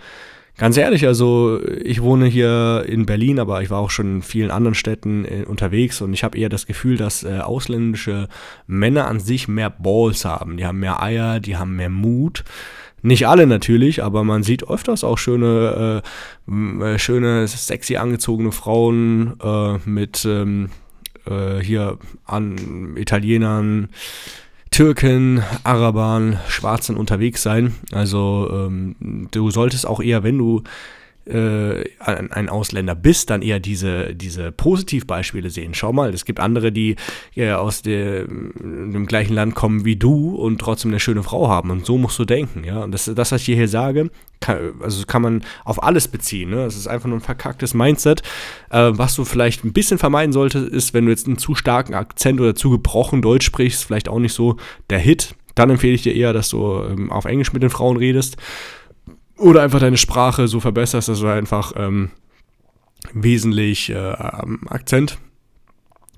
[0.57, 4.51] ganz ehrlich, also ich wohne hier in Berlin, aber ich war auch schon in vielen
[4.51, 8.29] anderen Städten äh, unterwegs und ich habe eher das Gefühl, dass äh, ausländische
[8.67, 10.57] Männer an sich mehr Balls haben.
[10.57, 12.45] Die haben mehr Eier, die haben mehr Mut.
[13.03, 16.03] Nicht alle natürlich, aber man sieht öfters auch schöne,
[16.49, 20.71] äh, äh, schöne, sexy angezogene Frauen äh, mit ähm,
[21.27, 23.89] äh, hier an Italienern,
[24.71, 27.75] Türken, Arabern, Schwarzen unterwegs sein.
[27.93, 30.63] Also ähm, du solltest auch eher, wenn du
[31.27, 35.75] äh, ein Ausländer bist, dann eher diese, diese Positivbeispiele sehen.
[35.75, 36.97] Schau mal, es gibt andere, die
[37.35, 41.71] äh, aus der, dem gleichen Land kommen wie du und trotzdem eine schöne Frau haben.
[41.71, 42.65] Und so musst du denken.
[42.65, 42.85] Ja?
[42.85, 44.11] Und das, das was ich hier sage,
[44.41, 46.51] kann, also kann man auf alles beziehen.
[46.51, 46.57] Ne?
[46.57, 48.23] Das ist einfach nur ein verkacktes Mindset.
[48.71, 51.95] Äh, was du vielleicht ein bisschen vermeiden solltest, ist, wenn du jetzt einen zu starken
[51.95, 54.57] Akzent oder zu gebrochen Deutsch sprichst, vielleicht auch nicht so
[54.91, 55.35] der Hit.
[55.57, 58.37] Dann empfehle ich dir eher, dass du ähm, auf Englisch mit den Frauen redest.
[59.37, 62.11] Oder einfach deine Sprache so verbesserst, dass du einfach ähm,
[63.13, 63.97] wesentlich äh,
[64.69, 65.19] Akzent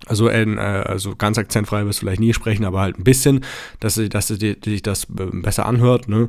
[0.07, 3.45] also, äh, also ganz akzentfrei wirst du vielleicht nie sprechen, aber halt ein bisschen,
[3.81, 6.09] dass, dass sich das ähm, besser anhört.
[6.09, 6.29] Ne?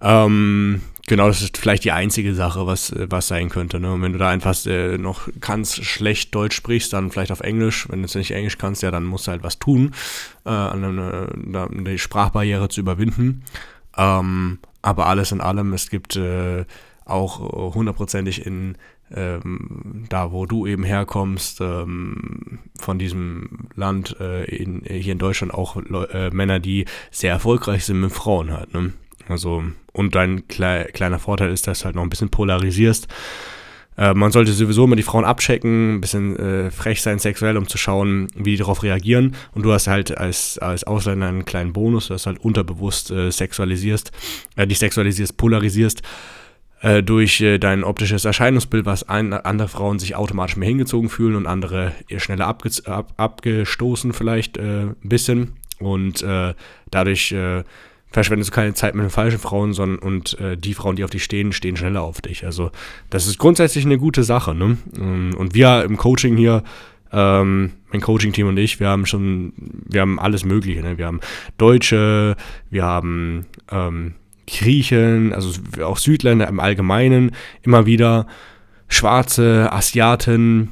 [0.00, 3.80] Ähm, genau, das ist vielleicht die einzige Sache, was, was sein könnte.
[3.80, 3.92] Ne?
[3.92, 7.88] Und wenn du da einfach äh, noch ganz schlecht Deutsch sprichst, dann vielleicht auf Englisch.
[7.90, 9.94] Wenn du nicht Englisch kannst, ja, dann musst du halt was tun,
[10.44, 11.28] äh, eine,
[11.84, 13.44] die Sprachbarriere zu überwinden.
[13.96, 16.64] Ähm, aber alles in allem, es gibt äh,
[17.04, 18.76] auch hundertprozentig in
[19.14, 25.52] ähm, da, wo du eben herkommst, ähm, von diesem Land äh, in, hier in Deutschland
[25.52, 28.72] auch äh, Männer, die sehr erfolgreich sind mit Frauen halt.
[28.72, 28.92] Ne?
[29.28, 33.08] Also, und dein klei kleiner Vorteil ist, dass du halt noch ein bisschen polarisierst.
[33.96, 37.68] Äh, man sollte sowieso immer die Frauen abchecken, ein bisschen äh, frech sein sexuell, um
[37.68, 39.36] zu schauen, wie die darauf reagieren.
[39.52, 43.30] Und du hast halt als, als Ausländer einen kleinen Bonus, dass du halt unterbewusst äh,
[43.30, 44.12] sexualisierst,
[44.56, 46.02] äh, dich sexualisierst, polarisierst
[46.80, 51.36] äh, durch äh, dein optisches Erscheinungsbild, was ein, andere Frauen sich automatisch mehr hingezogen fühlen
[51.36, 52.64] und andere eher schneller ab,
[53.16, 55.54] abgestoßen vielleicht ein bisschen.
[55.78, 56.24] Und
[56.92, 57.34] dadurch
[58.12, 61.10] verschwendest du keine Zeit mit den falschen Frauen, sondern und äh, die Frauen, die auf
[61.10, 62.44] dich stehen, stehen schneller auf dich.
[62.44, 62.70] Also
[63.10, 64.54] das ist grundsätzlich eine gute Sache.
[64.54, 64.76] Ne?
[64.96, 66.62] Ähm, und wir im Coaching hier,
[67.12, 70.82] ähm, mein Coaching-Team und ich, wir haben schon, wir haben alles Mögliche.
[70.82, 70.98] Ne?
[70.98, 71.20] Wir haben
[71.58, 72.36] Deutsche,
[72.70, 74.14] wir haben ähm,
[74.46, 78.26] Griechen, also auch Südländer im Allgemeinen, immer wieder
[78.88, 80.70] Schwarze, Asiaten,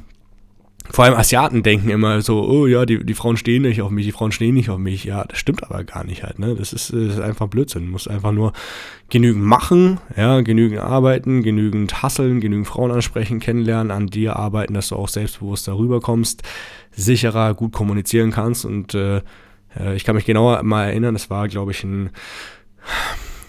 [0.89, 4.05] vor allem Asiaten denken immer so, oh ja, die, die Frauen stehen nicht auf mich,
[4.05, 5.03] die Frauen stehen nicht auf mich.
[5.03, 6.55] Ja, das stimmt aber gar nicht halt, ne?
[6.55, 7.85] Das ist, das ist einfach Blödsinn.
[7.85, 8.51] Du musst einfach nur
[9.09, 14.89] genügend machen, ja, genügend arbeiten, genügend hasseln, genügend Frauen ansprechen, kennenlernen, an dir arbeiten, dass
[14.89, 16.43] du auch selbstbewusst darüber kommst,
[16.91, 18.65] sicherer, gut kommunizieren kannst.
[18.65, 19.21] Und äh,
[19.79, 22.09] äh ich kann mich genauer mal erinnern, das war, glaube ich, ein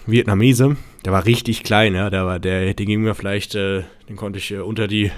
[0.05, 4.15] Vietnamese, der war richtig klein, ja, der war, der, den ging mir vielleicht, äh, den
[4.17, 5.11] konnte ich äh, unter die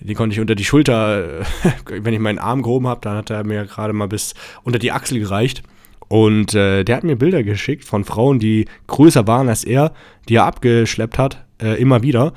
[0.00, 1.44] den konnte ich unter die Schulter,
[1.86, 4.92] wenn ich meinen Arm gehoben habe, dann hat er mir gerade mal bis unter die
[4.92, 5.62] Achsel gereicht.
[6.08, 9.92] Und äh, der hat mir Bilder geschickt von Frauen, die größer waren als er,
[10.28, 12.32] die er abgeschleppt hat, äh, immer wieder.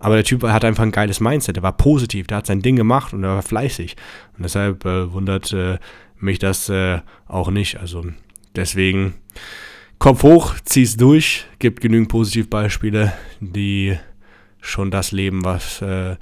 [0.00, 2.74] Aber der Typ hat einfach ein geiles Mindset, der war positiv, der hat sein Ding
[2.74, 3.96] gemacht und er war fleißig.
[4.36, 5.78] Und deshalb äh, wundert äh,
[6.18, 7.78] mich das äh, auch nicht.
[7.78, 8.04] Also
[8.56, 9.14] deswegen
[10.00, 13.96] Kopf hoch, zieh's durch, gibt genügend Positivbeispiele, die
[14.60, 16.16] schon das leben, was äh,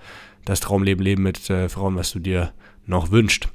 [0.50, 2.52] das Traumleben leben mit äh, Frauen, was du dir
[2.84, 3.48] noch wünscht.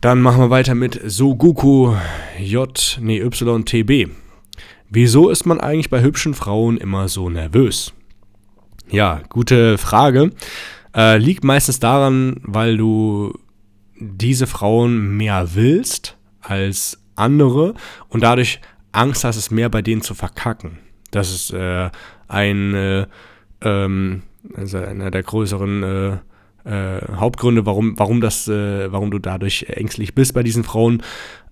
[0.00, 1.96] Dann machen wir weiter mit Soguku
[2.38, 4.10] J, nee, YTB.
[4.88, 7.92] Wieso ist man eigentlich bei hübschen Frauen immer so nervös?
[8.88, 10.30] Ja, gute Frage.
[10.94, 13.36] Äh, liegt meistens daran, weil du
[13.98, 17.74] diese Frauen mehr willst als andere
[18.08, 18.60] und dadurch
[18.92, 20.78] Angst hast, es mehr bei denen zu verkacken.
[21.10, 21.90] Das ist äh,
[22.28, 23.06] ein äh,
[23.62, 24.22] ähm,
[24.54, 26.16] also einer der größeren äh,
[26.64, 31.02] äh, Hauptgründe, warum, warum, das, äh, warum du dadurch ängstlich bist bei diesen Frauen.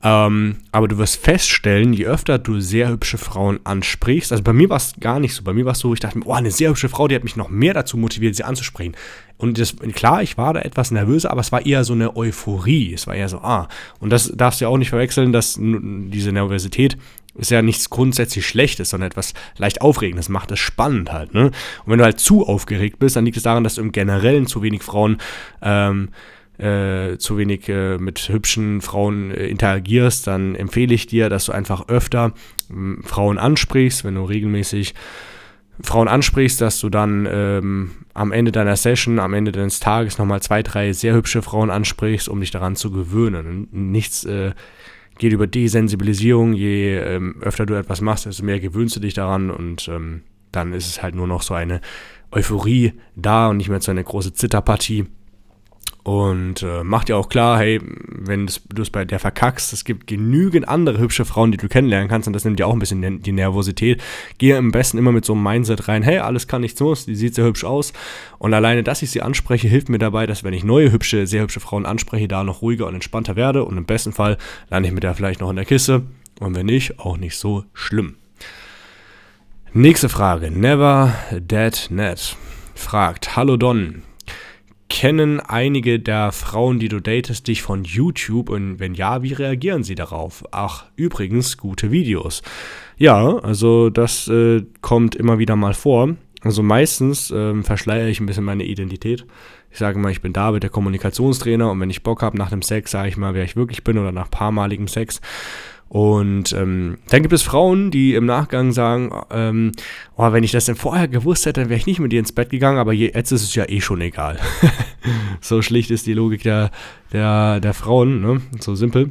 [0.03, 4.69] Ähm, aber du wirst feststellen, je öfter du sehr hübsche Frauen ansprichst, also bei mir
[4.69, 6.51] war es gar nicht so, bei mir war es so, ich dachte mir, oh, eine
[6.51, 8.97] sehr hübsche Frau, die hat mich noch mehr dazu motiviert, sie anzusprechen.
[9.37, 12.95] Und das, klar, ich war da etwas nervöser, aber es war eher so eine Euphorie.
[12.95, 13.69] Es war eher so, ah.
[13.99, 16.97] Und das darfst du ja auch nicht verwechseln, dass diese Nervosität
[17.35, 21.35] ist ja nichts grundsätzlich Schlechtes, sondern etwas leicht Aufregendes, macht es spannend halt.
[21.35, 21.47] Ne?
[21.47, 21.53] Und
[21.87, 24.63] wenn du halt zu aufgeregt bist, dann liegt es daran, dass du im Generellen zu
[24.63, 25.19] wenig Frauen,
[25.63, 26.11] ähm,
[26.59, 31.53] äh, zu wenig äh, mit hübschen Frauen äh, interagierst, dann empfehle ich dir, dass du
[31.53, 32.35] einfach öfter
[32.71, 34.95] äh, Frauen ansprichst, wenn du regelmäßig
[35.81, 40.43] Frauen ansprichst, dass du dann ähm, am Ende deiner Session, am Ende deines Tages nochmal
[40.43, 43.69] zwei, drei sehr hübsche Frauen ansprichst, um dich daran zu gewöhnen.
[43.73, 44.53] Nichts äh,
[45.23, 46.53] geht über Desensibilisierung.
[46.53, 50.73] Je ähm, öfter du etwas machst, desto mehr gewöhnst du dich daran und ähm, dann
[50.73, 51.81] ist es halt nur noch so eine
[52.33, 55.07] Euphorie da und nicht mehr so eine große Zitterpartie.
[56.05, 60.09] Und äh, macht ja auch klar, hey, wenn du es bei der verkackst, es gibt
[60.09, 63.23] genügend andere hübsche Frauen, die du kennenlernen kannst und das nimmt dir auch ein bisschen
[63.23, 64.03] die Nervosität.
[64.39, 67.15] Gehe am besten immer mit so einem Mindset rein, hey, alles kann nichts los, die
[67.15, 67.93] sieht sehr hübsch aus.
[68.39, 71.43] Und alleine, dass ich sie anspreche, hilft mir dabei, dass wenn ich neue hübsche, sehr
[71.43, 74.39] hübsche Frauen anspreche, da noch ruhiger und entspannter werde und im besten Fall
[74.71, 76.03] lande ich mit der vielleicht noch in der Kiste
[76.41, 78.17] und wenn nicht, auch nicht so schlimm.
[79.73, 82.37] Nächste Frage, Never Dead Net
[82.75, 84.03] fragt, Hallo Don,
[84.93, 89.85] kennen einige der Frauen, die du datest, dich von YouTube und wenn ja, wie reagieren
[89.85, 90.45] sie darauf?
[90.51, 92.43] Ach, übrigens, gute Videos.
[92.99, 96.15] Ja, also das äh, kommt immer wieder mal vor.
[96.43, 99.25] Also meistens ähm, verschleiere ich ein bisschen meine Identität.
[99.71, 102.61] Ich sage mal, ich bin David, der Kommunikationstrainer und wenn ich Bock habe nach dem
[102.61, 105.23] Sex, sage ich mal, wer ich wirklich bin oder nach paarmaligem Sex.
[105.93, 109.73] Und ähm, dann gibt es Frauen, die im Nachgang sagen, ähm,
[110.17, 112.33] oh, wenn ich das denn vorher gewusst hätte, dann wäre ich nicht mit dir ins
[112.33, 114.41] Bett gegangen, aber jetzt ist es ja eh schon egal.
[115.43, 116.71] so schlicht ist die Logik der,
[117.13, 118.41] der, der Frauen, ne?
[118.59, 119.11] so simpel.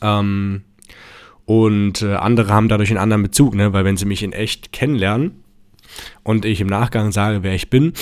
[0.00, 0.62] Ähm,
[1.44, 3.74] und äh, andere haben dadurch einen anderen Bezug, ne?
[3.74, 5.42] weil wenn sie mich in echt kennenlernen
[6.22, 7.92] und ich im Nachgang sage, wer ich bin,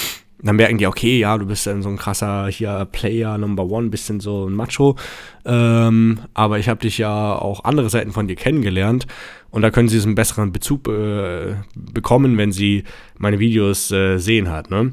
[0.43, 3.89] dann merken die, okay, ja, du bist dann so ein krasser hier Player Number One,
[3.89, 4.97] bisschen so ein Macho.
[5.45, 9.07] Ähm, aber ich habe dich ja auch andere Seiten von dir kennengelernt
[9.51, 12.85] und da können sie einen besseren Bezug äh, bekommen, wenn sie
[13.19, 14.71] meine Videos äh, sehen hat.
[14.71, 14.93] Ne?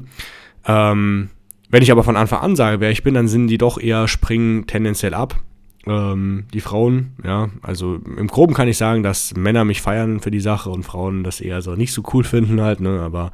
[0.66, 1.30] Ähm,
[1.70, 4.08] wenn ich aber von Anfang an sage, wer ich bin, dann sind die doch eher
[4.08, 5.40] springen tendenziell ab.
[5.86, 10.30] Ähm, die Frauen, ja, also im Groben kann ich sagen, dass Männer mich feiern für
[10.30, 13.32] die Sache und Frauen das eher so nicht so cool finden halt, ne, aber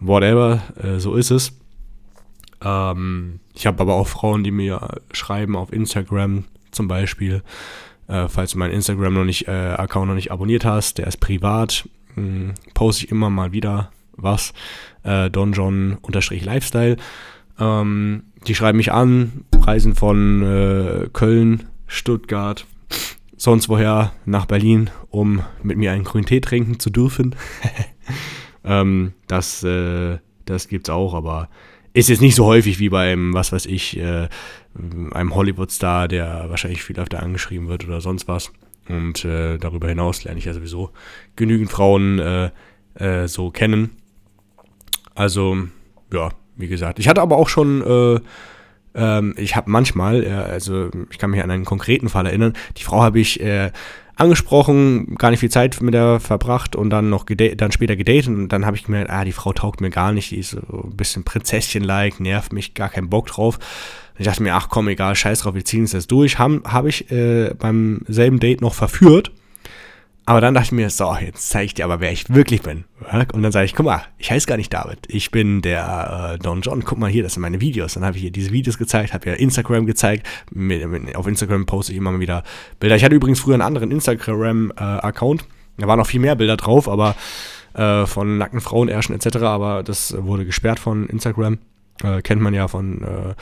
[0.00, 1.52] whatever, äh, so ist es.
[2.62, 7.42] Ähm, ich habe aber auch Frauen, die mir schreiben auf Instagram zum Beispiel,
[8.08, 11.18] äh, falls du meinen Instagram noch nicht, äh, Account noch nicht abonniert hast, der ist
[11.18, 14.52] privat, mh, hm, poste ich immer mal wieder was,
[15.02, 16.96] äh, donjon-lifestyle.
[17.58, 22.66] Ähm, die schreiben mich an, Reisen von äh, Köln, Stuttgart,
[23.36, 27.34] sonst woher nach Berlin, um mit mir einen grünen Tee trinken zu dürfen.
[28.64, 31.48] ähm, das äh, das gibt es auch, aber
[31.92, 34.28] ist jetzt nicht so häufig wie beim, was weiß ich, äh,
[35.12, 38.52] einem Hollywood-Star, der wahrscheinlich viel öfter angeschrieben wird oder sonst was.
[38.88, 40.90] Und äh, darüber hinaus lerne ich ja sowieso
[41.36, 42.50] genügend Frauen äh,
[42.94, 43.90] äh so kennen.
[45.14, 45.56] Also,
[46.12, 46.98] ja, wie gesagt.
[46.98, 48.20] Ich hatte aber auch schon, äh,
[48.94, 52.84] ähm, ich habe manchmal, äh, also ich kann mich an einen konkreten Fall erinnern, die
[52.84, 53.70] Frau habe ich äh,
[54.20, 58.48] angesprochen, gar nicht viel Zeit mit der verbracht und dann noch dann später gedatet und
[58.48, 60.96] dann habe ich gemerkt, ah, die Frau taugt mir gar nicht, die ist so ein
[60.96, 63.56] bisschen Prinzesschen-like, nervt mich, gar keinen Bock drauf.
[63.56, 66.38] Und ich dachte mir, ach komm, egal, scheiß drauf, wir ziehen es jetzt durch.
[66.38, 69.32] Habe hab ich äh, beim selben Date noch verführt
[70.30, 72.84] aber dann dachte ich mir, so, jetzt zeige ich dir aber, wer ich wirklich bin.
[73.32, 75.00] Und dann sage ich, guck mal, ich heiße gar nicht David.
[75.08, 76.84] Ich bin der äh, Don John.
[76.84, 77.94] Guck mal hier, das sind meine Videos.
[77.94, 80.28] Dann habe ich hier diese Videos gezeigt, habe ja Instagram gezeigt.
[80.52, 82.44] Mit, mit, auf Instagram poste ich immer mal wieder
[82.78, 82.94] Bilder.
[82.94, 85.42] Ich hatte übrigens früher einen anderen Instagram-Account.
[85.42, 85.44] Äh,
[85.78, 87.16] da waren noch viel mehr Bilder drauf, aber
[87.74, 89.38] äh, von nackten Frauen, Ärschen etc.
[89.38, 91.58] Aber das wurde gesperrt von Instagram.
[92.04, 93.34] Äh, kennt man ja von äh,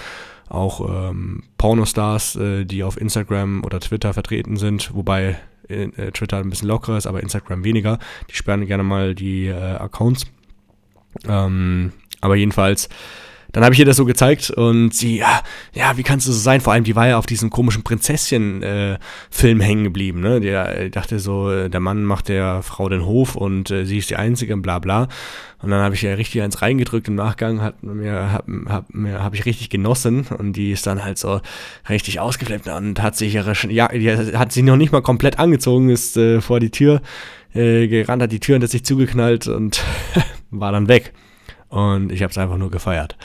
[0.48, 5.36] auch ähm, Pornostars, äh, die auf Instagram oder Twitter vertreten sind, wobei
[5.68, 7.98] äh, Twitter ein bisschen lockerer ist, aber Instagram weniger.
[8.30, 10.26] Die sperren gerne mal die äh, Accounts.
[11.26, 12.88] Ähm, aber jedenfalls
[13.52, 15.40] dann habe ich ihr das so gezeigt und sie, ja,
[15.72, 16.60] ja, wie kannst du so sein?
[16.60, 20.20] Vor allem, die war ja auf diesem komischen Prinzesschen-Film äh, hängen geblieben.
[20.20, 20.40] Ne?
[20.40, 23.98] Die äh, dachte so, äh, der Mann macht der Frau den Hof und äh, sie
[23.98, 25.08] ist die Einzige, bla bla.
[25.62, 29.22] Und dann habe ich ja richtig eins reingedrückt im Nachgang, hat mir, hab, hab, mir,
[29.22, 31.40] hab ich richtig genossen und die ist dann halt so
[31.88, 35.88] richtig ausgeflippt und hat sich ihre, ja, die hat sich noch nicht mal komplett angezogen,
[35.88, 37.00] ist äh, vor die Tür
[37.54, 39.82] äh, gerannt, hat die Tür hinter sich zugeknallt und
[40.50, 41.12] war dann weg.
[41.68, 43.16] Und ich habe es einfach nur gefeiert.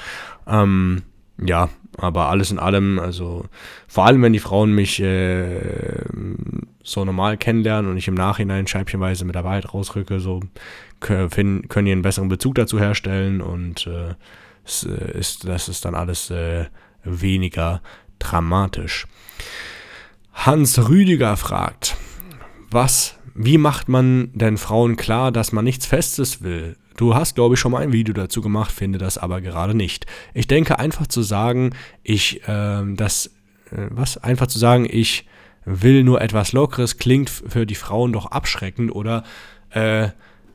[0.48, 1.04] Ähm,
[1.42, 3.46] ja, aber alles in allem, also
[3.88, 6.04] vor allem, wenn die Frauen mich äh,
[6.84, 10.42] so normal kennenlernen und ich im Nachhinein scheibchenweise mit der Wahrheit rausrücke, so
[11.00, 14.16] können, können die einen besseren Bezug dazu herstellen und äh,
[14.66, 16.66] es, äh, ist, das ist dann alles äh,
[17.04, 17.82] weniger
[18.20, 19.08] dramatisch.
[20.34, 21.96] Hans Rüdiger fragt,
[22.72, 26.76] was, wie macht man denn Frauen klar, dass man nichts Festes will?
[26.98, 30.06] Du hast, glaube ich, schon mal ein Video dazu gemacht, finde das aber gerade nicht.
[30.34, 31.72] Ich denke einfach zu sagen,
[32.04, 33.28] ich, äh, das,
[33.72, 34.18] äh, was?
[34.18, 35.26] Einfach zu sagen, ich
[35.66, 39.24] will nur etwas Lockeres, klingt für die Frauen doch abschreckend oder
[39.72, 40.10] äh,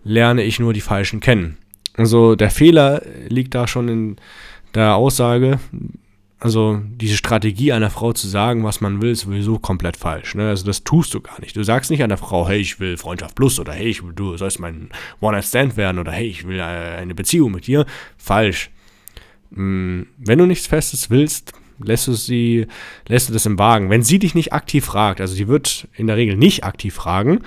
[0.05, 1.57] lerne ich nur die Falschen kennen.
[1.97, 4.17] Also der Fehler liegt da schon in
[4.75, 5.59] der Aussage,
[6.41, 10.37] also diese Strategie einer Frau zu sagen, was man will, ist sowieso komplett falsch.
[10.37, 10.49] Ne?
[10.49, 11.57] Also das tust du gar nicht.
[11.57, 14.37] Du sagst nicht einer Frau, hey, ich will Freundschaft plus oder hey, ich will, du
[14.37, 17.87] sollst mein One-Night-Stand werden oder hey, ich will äh, eine Beziehung mit dir.
[18.17, 18.71] Falsch.
[19.53, 22.67] Hm, wenn du nichts Festes willst, lässt du sie,
[23.09, 23.91] lässt du das im Wagen.
[23.91, 27.41] Wenn sie dich nicht aktiv fragt, also sie wird in der Regel nicht aktiv fragen,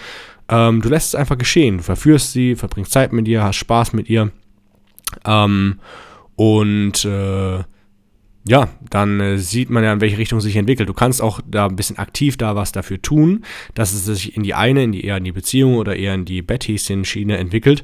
[0.50, 1.78] ähm, du lässt es einfach geschehen.
[1.78, 4.32] Du verführst sie, verbringst Zeit mit ihr, hast Spaß mit ihr.
[5.26, 5.80] Ähm,
[6.36, 7.64] und äh,
[8.48, 10.90] ja, dann äh, sieht man ja, in welche Richtung sich entwickelt.
[10.90, 13.44] Du kannst auch da ein bisschen aktiv da was dafür tun,
[13.76, 16.26] dass es sich in die eine, in die eher in die Beziehung oder eher in
[16.26, 17.84] die Betthäschen-Schiene entwickelt.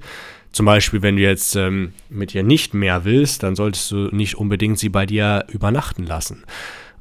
[0.52, 4.36] Zum Beispiel, wenn du jetzt ähm, mit ihr nicht mehr willst, dann solltest du nicht
[4.36, 6.44] unbedingt sie bei dir übernachten lassen.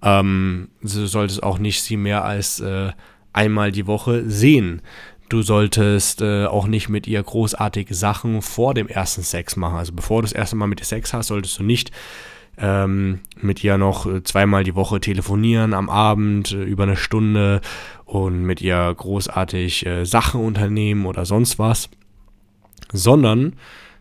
[0.03, 2.91] Ähm, du solltest auch nicht sie mehr als äh,
[3.33, 4.83] einmal die Woche sehen.
[5.31, 9.79] Du solltest äh, auch nicht mit ihr großartige Sachen vor dem ersten Sex machen.
[9.79, 11.91] Also bevor du das erste Mal mit ihr Sex hast, solltest du nicht
[12.59, 17.61] ähm, mit ihr noch äh, zweimal die Woche telefonieren am Abend äh, über eine Stunde
[18.05, 21.89] und mit ihr großartig äh, Sachen unternehmen oder sonst was,
[22.93, 23.57] sondern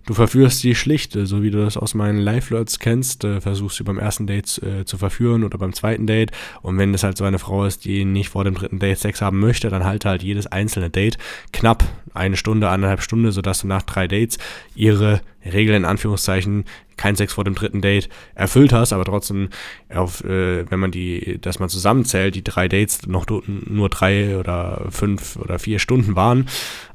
[0.06, 3.78] du verführst sie schlicht, äh, so wie du das aus meinen Live-Flirts kennst, äh, versuchst
[3.78, 6.32] sie beim ersten Date äh, zu verführen oder beim zweiten Date.
[6.62, 9.22] Und wenn das halt so eine Frau ist, die nicht vor dem dritten Date Sex
[9.22, 11.18] haben möchte, dann halt halt jedes einzelne Date
[11.52, 14.38] knapp eine Stunde, eineinhalb Stunden, sodass du nach drei Dates
[14.76, 16.66] ihre Regel in Anführungszeichen
[16.98, 19.50] kein Sex vor dem dritten Date erfüllt hast, aber trotzdem,
[19.94, 24.88] auf, äh, wenn man die, dass man zusammenzählt, die drei Dates noch nur drei oder
[24.90, 26.48] fünf oder vier Stunden waren,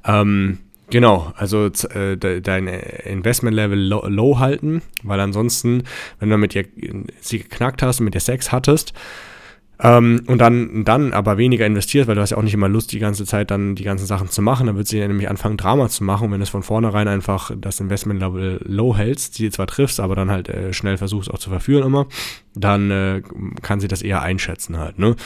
[0.05, 0.59] ähm,
[0.91, 5.85] Genau, also äh, dein Investment-Level low, low, halten, weil ansonsten,
[6.19, 6.67] wenn du mit ihr
[7.21, 8.93] sie geknackt hast und mit ihr Sex hattest,
[9.83, 12.93] ähm, und dann, dann aber weniger investiert, weil du hast ja auch nicht immer Lust,
[12.93, 14.67] die ganze Zeit dann die ganzen Sachen zu machen.
[14.67, 16.27] Dann wird sie ja nämlich anfangen, Drama zu machen.
[16.27, 20.15] Und wenn du es von vornherein einfach das Investment-Level low hältst, sie zwar triffst, aber
[20.15, 22.07] dann halt äh, schnell versuchst auch zu verführen immer,
[22.55, 23.23] dann äh,
[23.63, 25.17] kann sie das eher einschätzen halt, ne?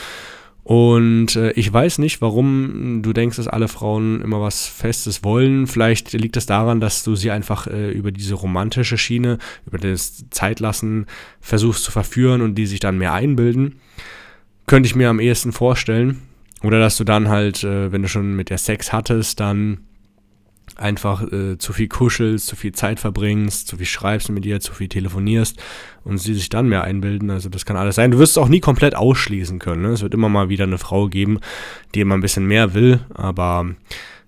[0.63, 5.67] Und äh, ich weiß nicht, warum du denkst, dass alle Frauen immer was Festes wollen.
[5.67, 9.37] Vielleicht liegt es das daran, dass du sie einfach äh, über diese romantische Schiene,
[9.67, 11.05] über das Zeitlassen
[11.39, 13.79] versuchst zu verführen und die sich dann mehr einbilden.
[14.65, 16.21] Könnte ich mir am ehesten vorstellen.
[16.63, 19.79] Oder dass du dann halt, äh, wenn du schon mit der Sex hattest, dann
[20.75, 24.73] einfach äh, zu viel kuschelst, zu viel Zeit verbringst, zu viel schreibst mit ihr, zu
[24.73, 25.61] viel telefonierst
[26.03, 27.29] und sie sich dann mehr einbilden.
[27.29, 28.11] Also das kann alles sein.
[28.11, 29.83] Du wirst es auch nie komplett ausschließen können.
[29.83, 29.89] Ne?
[29.89, 31.39] Es wird immer mal wieder eine Frau geben,
[31.93, 33.67] die immer ein bisschen mehr will, aber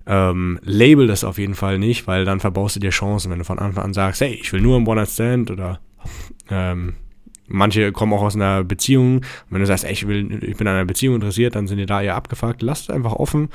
[0.06, 3.45] ähm, label das auf jeden Fall nicht, weil dann verbaust du dir Chancen, wenn du
[3.45, 5.80] von Anfang an sagst, hey, ich will nur ein One-Night-Stand oder
[6.50, 6.93] ähm,
[7.48, 9.22] Manche kommen auch aus einer Beziehung.
[9.50, 11.86] Wenn du sagst, ey, ich, will, ich bin an einer Beziehung interessiert, dann sind die
[11.86, 12.62] da eher abgefuckt.
[12.62, 13.50] Lass es einfach offen.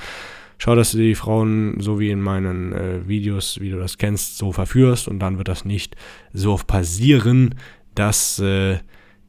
[0.59, 4.39] Schau, dass du die Frauen, so wie in meinen äh, Videos, wie du das kennst,
[4.39, 5.09] so verführst.
[5.09, 5.97] Und dann wird das nicht
[6.33, 7.57] so oft passieren,
[7.95, 8.79] dass äh,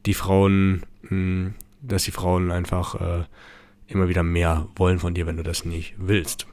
[0.06, 3.24] die Frauen, mh, hm, dass die Frauen einfach äh,
[3.88, 6.46] immer wieder mehr wollen von dir, wenn du das nicht willst.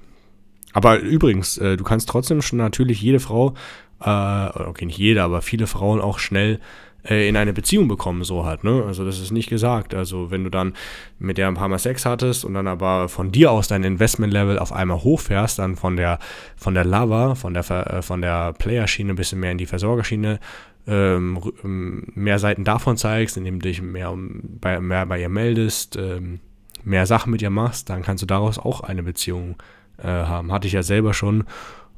[0.73, 3.53] Aber übrigens, äh, du kannst trotzdem schon natürlich jede Frau,
[4.01, 6.59] äh, okay, nicht jede, aber viele Frauen auch schnell
[7.07, 8.83] äh, in eine Beziehung bekommen, so halt, ne?
[8.85, 9.93] Also das ist nicht gesagt.
[9.93, 10.73] Also wenn du dann
[11.19, 14.59] mit der ein paar Mal Sex hattest und dann aber von dir aus dein Investment-Level
[14.59, 16.19] auf einmal hochfährst, dann von der
[16.55, 20.39] von der Lover, von der äh, von der Player-Schiene ein bisschen mehr in die Versorgerschiene
[20.87, 25.95] ähm, ähm, mehr Seiten davon zeigst, indem du dich mehr, bei, mehr bei ihr meldest,
[25.95, 26.39] ähm,
[26.83, 29.55] mehr Sachen mit ihr machst, dann kannst du daraus auch eine Beziehung
[29.97, 30.51] äh, haben.
[30.51, 31.43] Hatte ich ja selber schon.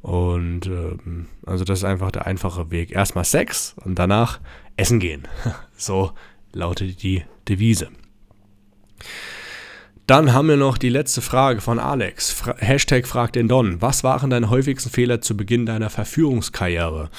[0.02, 2.92] Und ähm, also das ist einfach der einfache Weg.
[2.92, 4.38] Erstmal Sex und danach
[4.76, 5.28] essen gehen.
[5.76, 6.12] So
[6.52, 7.88] lautet die Devise.
[10.06, 12.30] Dann haben wir noch die letzte Frage von Alex.
[12.30, 13.82] Fra Hashtag fragt den Don.
[13.82, 17.10] Was waren deine häufigsten Fehler zu Beginn deiner Verführungskarriere?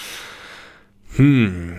[1.15, 1.75] Hm.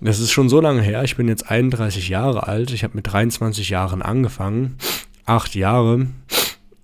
[0.00, 1.02] Das ist schon so lange her.
[1.02, 2.70] Ich bin jetzt 31 Jahre alt.
[2.72, 4.76] Ich habe mit 23 Jahren angefangen.
[5.24, 6.06] Acht Jahre.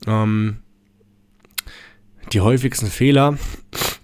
[0.07, 0.59] Ähm,
[2.33, 3.37] die häufigsten Fehler.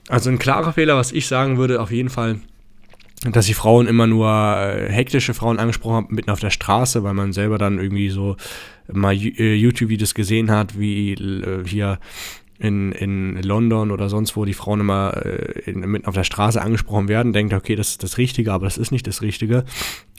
[0.08, 2.40] Also ein klarer Fehler, was ich sagen würde, auf jeden Fall
[3.22, 7.14] dass die Frauen immer nur äh, hektische Frauen angesprochen haben, mitten auf der Straße, weil
[7.14, 8.36] man selber dann irgendwie so
[8.92, 11.98] mal äh, YouTube-Videos gesehen hat, wie äh, hier
[12.58, 16.60] in, in London oder sonst wo die Frauen immer äh, in, mitten auf der Straße
[16.60, 19.64] angesprochen werden, denkt, okay, das ist das Richtige, aber das ist nicht das Richtige.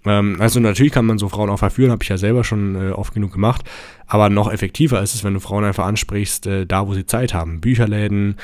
[0.05, 2.91] Ähm, also natürlich kann man so Frauen auch verführen, habe ich ja selber schon äh,
[2.91, 3.63] oft genug gemacht,
[4.07, 7.33] aber noch effektiver ist es, wenn du Frauen einfach ansprichst, äh, da wo sie Zeit
[7.33, 7.59] haben.
[7.59, 8.35] Bücherläden,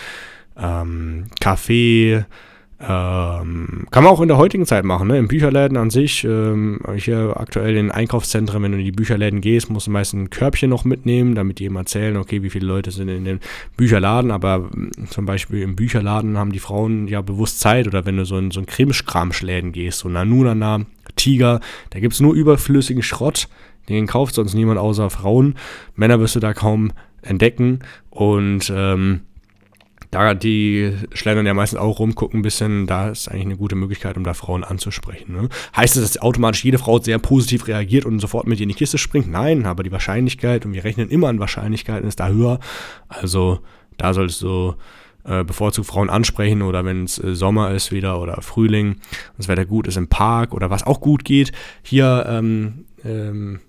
[0.58, 2.26] ähm, Café,
[2.78, 5.18] ähm, kann man auch in der heutigen Zeit machen, ne?
[5.18, 9.70] In Bücherläden an sich, ähm, hier aktuell in Einkaufszentren, wenn du in die Bücherläden gehst,
[9.70, 12.92] musst du meist ein Körbchen noch mitnehmen, damit die eben erzählen, okay, wie viele Leute
[12.92, 13.40] sind in dem
[13.78, 18.18] Bücherladen, aber ähm, zum Beispiel im Bücherladen haben die Frauen ja bewusst Zeit oder wenn
[18.18, 20.82] du so in so ein Krimskramschläden gehst, so Nanunana,
[21.16, 21.62] Tiger,
[21.92, 23.48] da gibt es nur überflüssigen Schrott,
[23.88, 25.56] den kauft sonst niemand außer Frauen.
[25.96, 29.22] Männer wirst du da kaum entdecken und ähm,
[30.24, 33.76] da die schlendern ja meistens auch rum, gucken ein bisschen, da ist eigentlich eine gute
[33.76, 35.34] Möglichkeit, um da Frauen anzusprechen.
[35.34, 35.50] Ne?
[35.76, 38.76] Heißt das, dass automatisch jede Frau sehr positiv reagiert und sofort mit dir in die
[38.76, 39.30] Kiste springt?
[39.30, 42.60] Nein, aber die Wahrscheinlichkeit, und wir rechnen immer an Wahrscheinlichkeiten, ist da höher.
[43.08, 43.60] Also
[43.98, 44.76] da solltest du
[45.26, 49.00] äh, bevorzugt Frauen ansprechen oder wenn es äh, Sommer ist wieder oder Frühling und
[49.38, 51.52] das Wetter gut ist im Park oder was auch gut geht,
[51.82, 53.60] hier, ähm, ähm,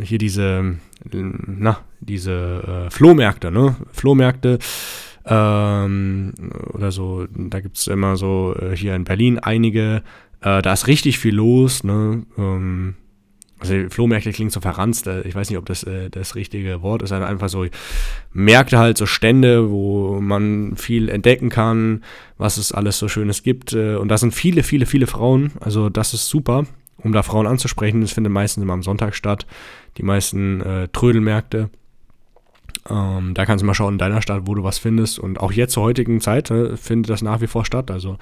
[0.00, 0.76] hier diese,
[1.12, 3.76] na, diese äh, Flohmärkte, ne?
[3.92, 4.58] Flohmärkte,
[5.26, 6.32] ähm,
[6.72, 7.26] oder so.
[7.36, 10.02] Da gibt es immer so äh, hier in Berlin einige.
[10.40, 11.84] Äh, da ist richtig viel los.
[11.84, 12.24] Ne?
[12.38, 12.94] Ähm,
[13.60, 15.06] also Flohmärkte klingt so verranzt.
[15.06, 17.12] Äh, ich weiß nicht, ob das äh, das richtige Wort ist.
[17.12, 17.66] Also einfach so
[18.32, 22.02] Märkte halt, so Stände, wo man viel entdecken kann,
[22.38, 23.74] was es alles so Schönes gibt.
[23.74, 25.52] Äh, und da sind viele, viele, viele Frauen.
[25.60, 26.64] Also das ist super,
[26.98, 28.00] um da Frauen anzusprechen.
[28.00, 29.46] Das findet meistens immer am Sonntag statt.
[29.98, 31.68] Die meisten äh, Trödelmärkte.
[32.88, 35.18] Ähm, da kannst du mal schauen in deiner Stadt, wo du was findest.
[35.18, 37.90] Und auch jetzt zur heutigen Zeit äh, findet das nach wie vor statt.
[37.90, 38.16] Also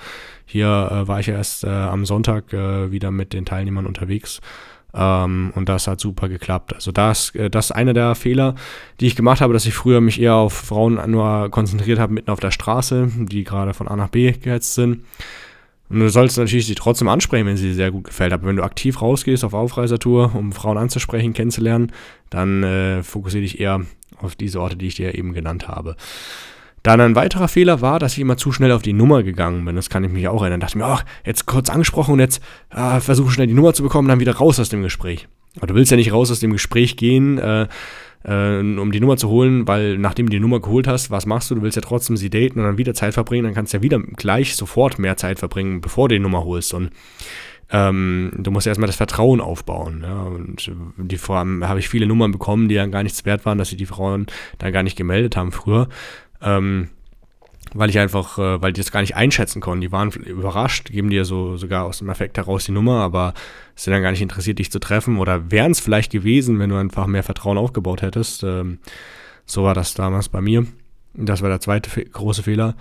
[0.47, 4.41] hier äh, war ich erst äh, am Sonntag äh, wieder mit den Teilnehmern unterwegs.
[4.95, 6.75] Ähm, und das hat super geklappt.
[6.75, 8.55] Also das, äh, das ist einer der Fehler,
[9.01, 12.31] die ich gemacht habe, dass ich früher mich eher auf Frauen nur konzentriert habe, mitten
[12.31, 15.05] auf der Straße, die gerade von A nach B gehetzt sind.
[15.91, 18.33] Und du sollst natürlich sie trotzdem ansprechen, wenn sie dir sehr gut gefällt.
[18.33, 21.93] Aber wenn du aktiv rausgehst auf Aufreisertour, um Frauen anzusprechen, kennenzulernen,
[22.29, 23.87] dann äh, fokussiere dich eher
[24.21, 25.97] auf diese Orte, die ich dir eben genannt habe.
[26.83, 29.77] Dann ein weiterer Fehler war, dass ich immer zu schnell auf die Nummer gegangen bin.
[29.77, 30.61] Das kann ich mich auch erinnern.
[30.61, 34.09] Dachte mir, ach, jetzt kurz angesprochen und jetzt äh, versuche schnell die Nummer zu bekommen,
[34.09, 35.29] dann wieder raus aus dem Gespräch.
[35.57, 37.67] Aber du willst ja nicht raus aus dem Gespräch gehen, äh,
[38.25, 41.51] äh, um die Nummer zu holen, weil nachdem du die Nummer geholt hast, was machst
[41.51, 41.57] du?
[41.57, 43.83] Du willst ja trotzdem sie daten und dann wieder Zeit verbringen, dann kannst du ja
[43.83, 46.75] wieder gleich sofort mehr Zeit verbringen, bevor du die Nummer holst.
[46.75, 46.91] Und
[47.71, 50.03] ähm, du musst erstmal das Vertrauen aufbauen.
[50.03, 50.23] Ja?
[50.23, 53.77] Und die habe ich viele Nummern bekommen, die dann gar nichts wert waren, dass sie
[53.77, 54.27] die Frauen
[54.59, 55.89] dann gar nicht gemeldet haben früher.
[56.41, 56.89] Ähm,
[57.75, 59.83] weil ich einfach, äh, weil die das gar nicht einschätzen konnten.
[59.83, 63.35] Die waren überrascht, geben dir so sogar aus dem Effekt heraus die Nummer, aber
[63.75, 65.19] sind dann gar nicht interessiert, dich zu treffen.
[65.19, 68.43] Oder wären es vielleicht gewesen, wenn du einfach mehr Vertrauen aufgebaut hättest.
[68.45, 68.79] Ähm,
[69.45, 70.67] so war das damals bei mir.
[71.15, 72.77] Das war der zweite große Fehler.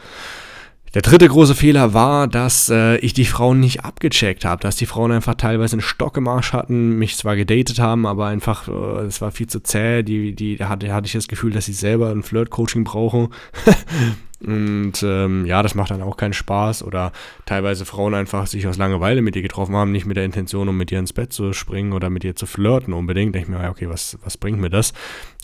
[0.94, 4.86] Der dritte große Fehler war, dass äh, ich die Frauen nicht abgecheckt habe, dass die
[4.86, 9.06] Frauen einfach teilweise einen Stock im Arsch hatten, mich zwar gedatet haben, aber einfach, äh,
[9.06, 12.10] es war viel zu zäh, die, die, hatte, hatte ich das Gefühl, dass sie selber
[12.10, 13.30] ein Flirt-Coaching brauchen.
[14.40, 16.84] Und ähm, ja, das macht dann auch keinen Spaß.
[16.84, 17.12] Oder
[17.46, 20.78] teilweise Frauen einfach sich aus Langeweile mit dir getroffen haben, nicht mit der Intention, um
[20.78, 23.34] mit dir ins Bett zu springen oder mit dir zu flirten unbedingt.
[23.34, 24.94] Denke ich mir, okay, was, was bringt mir das?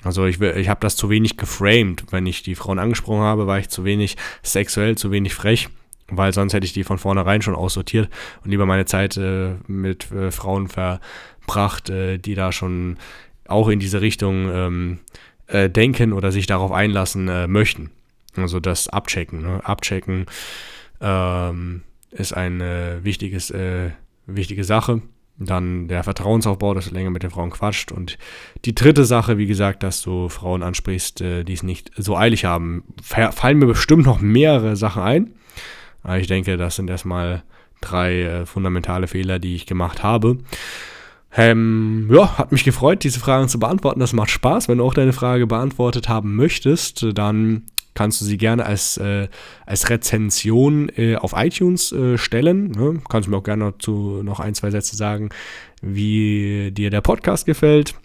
[0.04, 2.06] Also ich, ich habe das zu wenig geframed.
[2.12, 5.70] Wenn ich die Frauen angesprochen habe, war ich zu wenig sexuell, zu wenig frech.
[6.10, 8.10] Weil sonst hätte ich die von vornherein schon aussortiert
[8.44, 12.98] und lieber meine Zeit äh, mit äh, Frauen verbracht, äh, die da schon
[13.48, 15.00] auch in diese Richtung ähm,
[15.48, 17.90] äh, denken oder sich darauf einlassen äh, möchten.
[18.36, 19.42] Also das Abchecken.
[19.42, 19.62] Ne?
[19.64, 20.26] Abchecken
[21.02, 23.92] ähm, ist eine wichtiges, äh,
[24.26, 25.02] wichtige Sache.
[25.38, 27.92] Dann der Vertrauensaufbau, dass du länger mit den Frauen quatscht.
[27.92, 28.18] Und
[28.66, 32.46] die dritte Sache, wie gesagt, dass du Frauen ansprichst, äh, die es nicht so eilig
[32.46, 32.84] haben.
[33.02, 35.34] Fallen mir bestimmt noch mehrere Sachen ein.
[36.04, 37.44] Aber ich denke, das sind erstmal
[37.82, 40.38] drei äh, fundamentale Fehler, die ich gemacht habe.
[41.36, 44.00] Ähm, ja, hat mich gefreut, diese Fragen zu beantworten.
[44.00, 44.68] Das macht Spaß.
[44.68, 47.64] Wenn du auch deine Frage beantwortet haben möchtest, dann
[47.94, 49.28] kannst du sie gerne als, äh,
[49.66, 52.72] als Rezension äh, auf iTunes äh, stellen.
[52.72, 53.02] Ne?
[53.10, 55.30] Kannst du mir auch gerne dazu noch ein, zwei Sätze sagen,
[55.82, 57.96] wie dir der Podcast gefällt.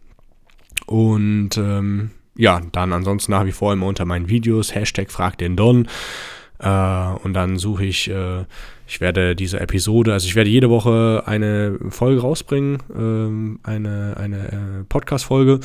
[0.86, 5.56] Und ähm, ja, dann ansonsten nach wie vor immer unter meinen Videos, Hashtag frag den
[5.56, 5.88] Don.
[6.58, 6.68] Äh,
[7.22, 8.44] und dann suche ich, äh,
[8.86, 14.48] ich werde diese Episode, also ich werde jede Woche eine Folge rausbringen, ähm, eine, eine
[14.48, 15.60] äh, Podcast-Folge.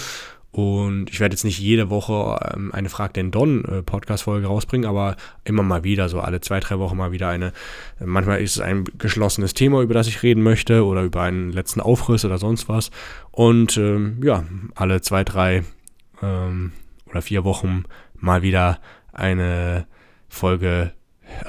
[0.54, 4.88] Und ich werde jetzt nicht jede Woche ähm, eine Frag den Don äh, Podcast-Folge rausbringen,
[4.88, 7.54] aber immer mal wieder, so alle zwei, drei Wochen mal wieder eine.
[8.00, 11.82] Manchmal ist es ein geschlossenes Thema, über das ich reden möchte oder über einen letzten
[11.82, 12.92] Aufriss oder sonst was.
[13.32, 14.44] Und ähm, ja,
[14.76, 15.64] alle zwei, drei
[16.22, 16.72] ähm,
[17.10, 18.80] oder vier Wochen mal wieder
[19.12, 19.88] eine
[20.30, 20.94] Folge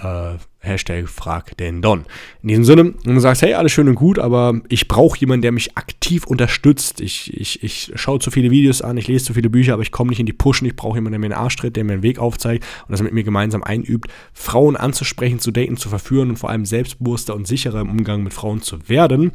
[0.02, 2.04] äh, Hashtag frag den Don.
[2.42, 5.42] In diesem Sinne, wenn du sagst, hey, alles schön und gut, aber ich brauche jemanden,
[5.42, 7.00] der mich aktiv unterstützt.
[7.00, 9.92] Ich, ich, ich schaue zu viele Videos an, ich lese zu viele Bücher, aber ich
[9.92, 10.66] komme nicht in die Pushen.
[10.66, 13.02] Ich brauche jemanden, der mir den Arsch tritt, der mir den Weg aufzeigt und das
[13.02, 17.46] mit mir gemeinsam einübt, Frauen anzusprechen, zu daten, zu verführen und vor allem selbstbewusster und
[17.46, 19.32] sicherer im Umgang mit Frauen zu werden.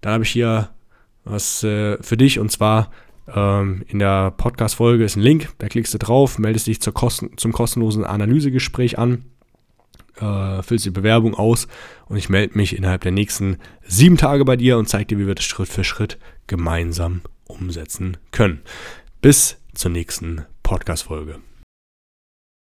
[0.00, 0.70] Dann habe ich hier
[1.24, 2.90] was äh, für dich und zwar
[3.34, 7.52] ähm, in der Podcast-Folge ist ein Link, da klickst du drauf, meldest dich Kosten, zum
[7.52, 9.24] kostenlosen Analysegespräch an
[10.20, 11.68] äh, füllst die Bewerbung aus
[12.06, 15.26] und ich melde mich innerhalb der nächsten sieben Tage bei dir und zeige dir, wie
[15.26, 18.60] wir das Schritt für Schritt gemeinsam umsetzen können.
[19.20, 21.40] Bis zur nächsten Podcast-Folge.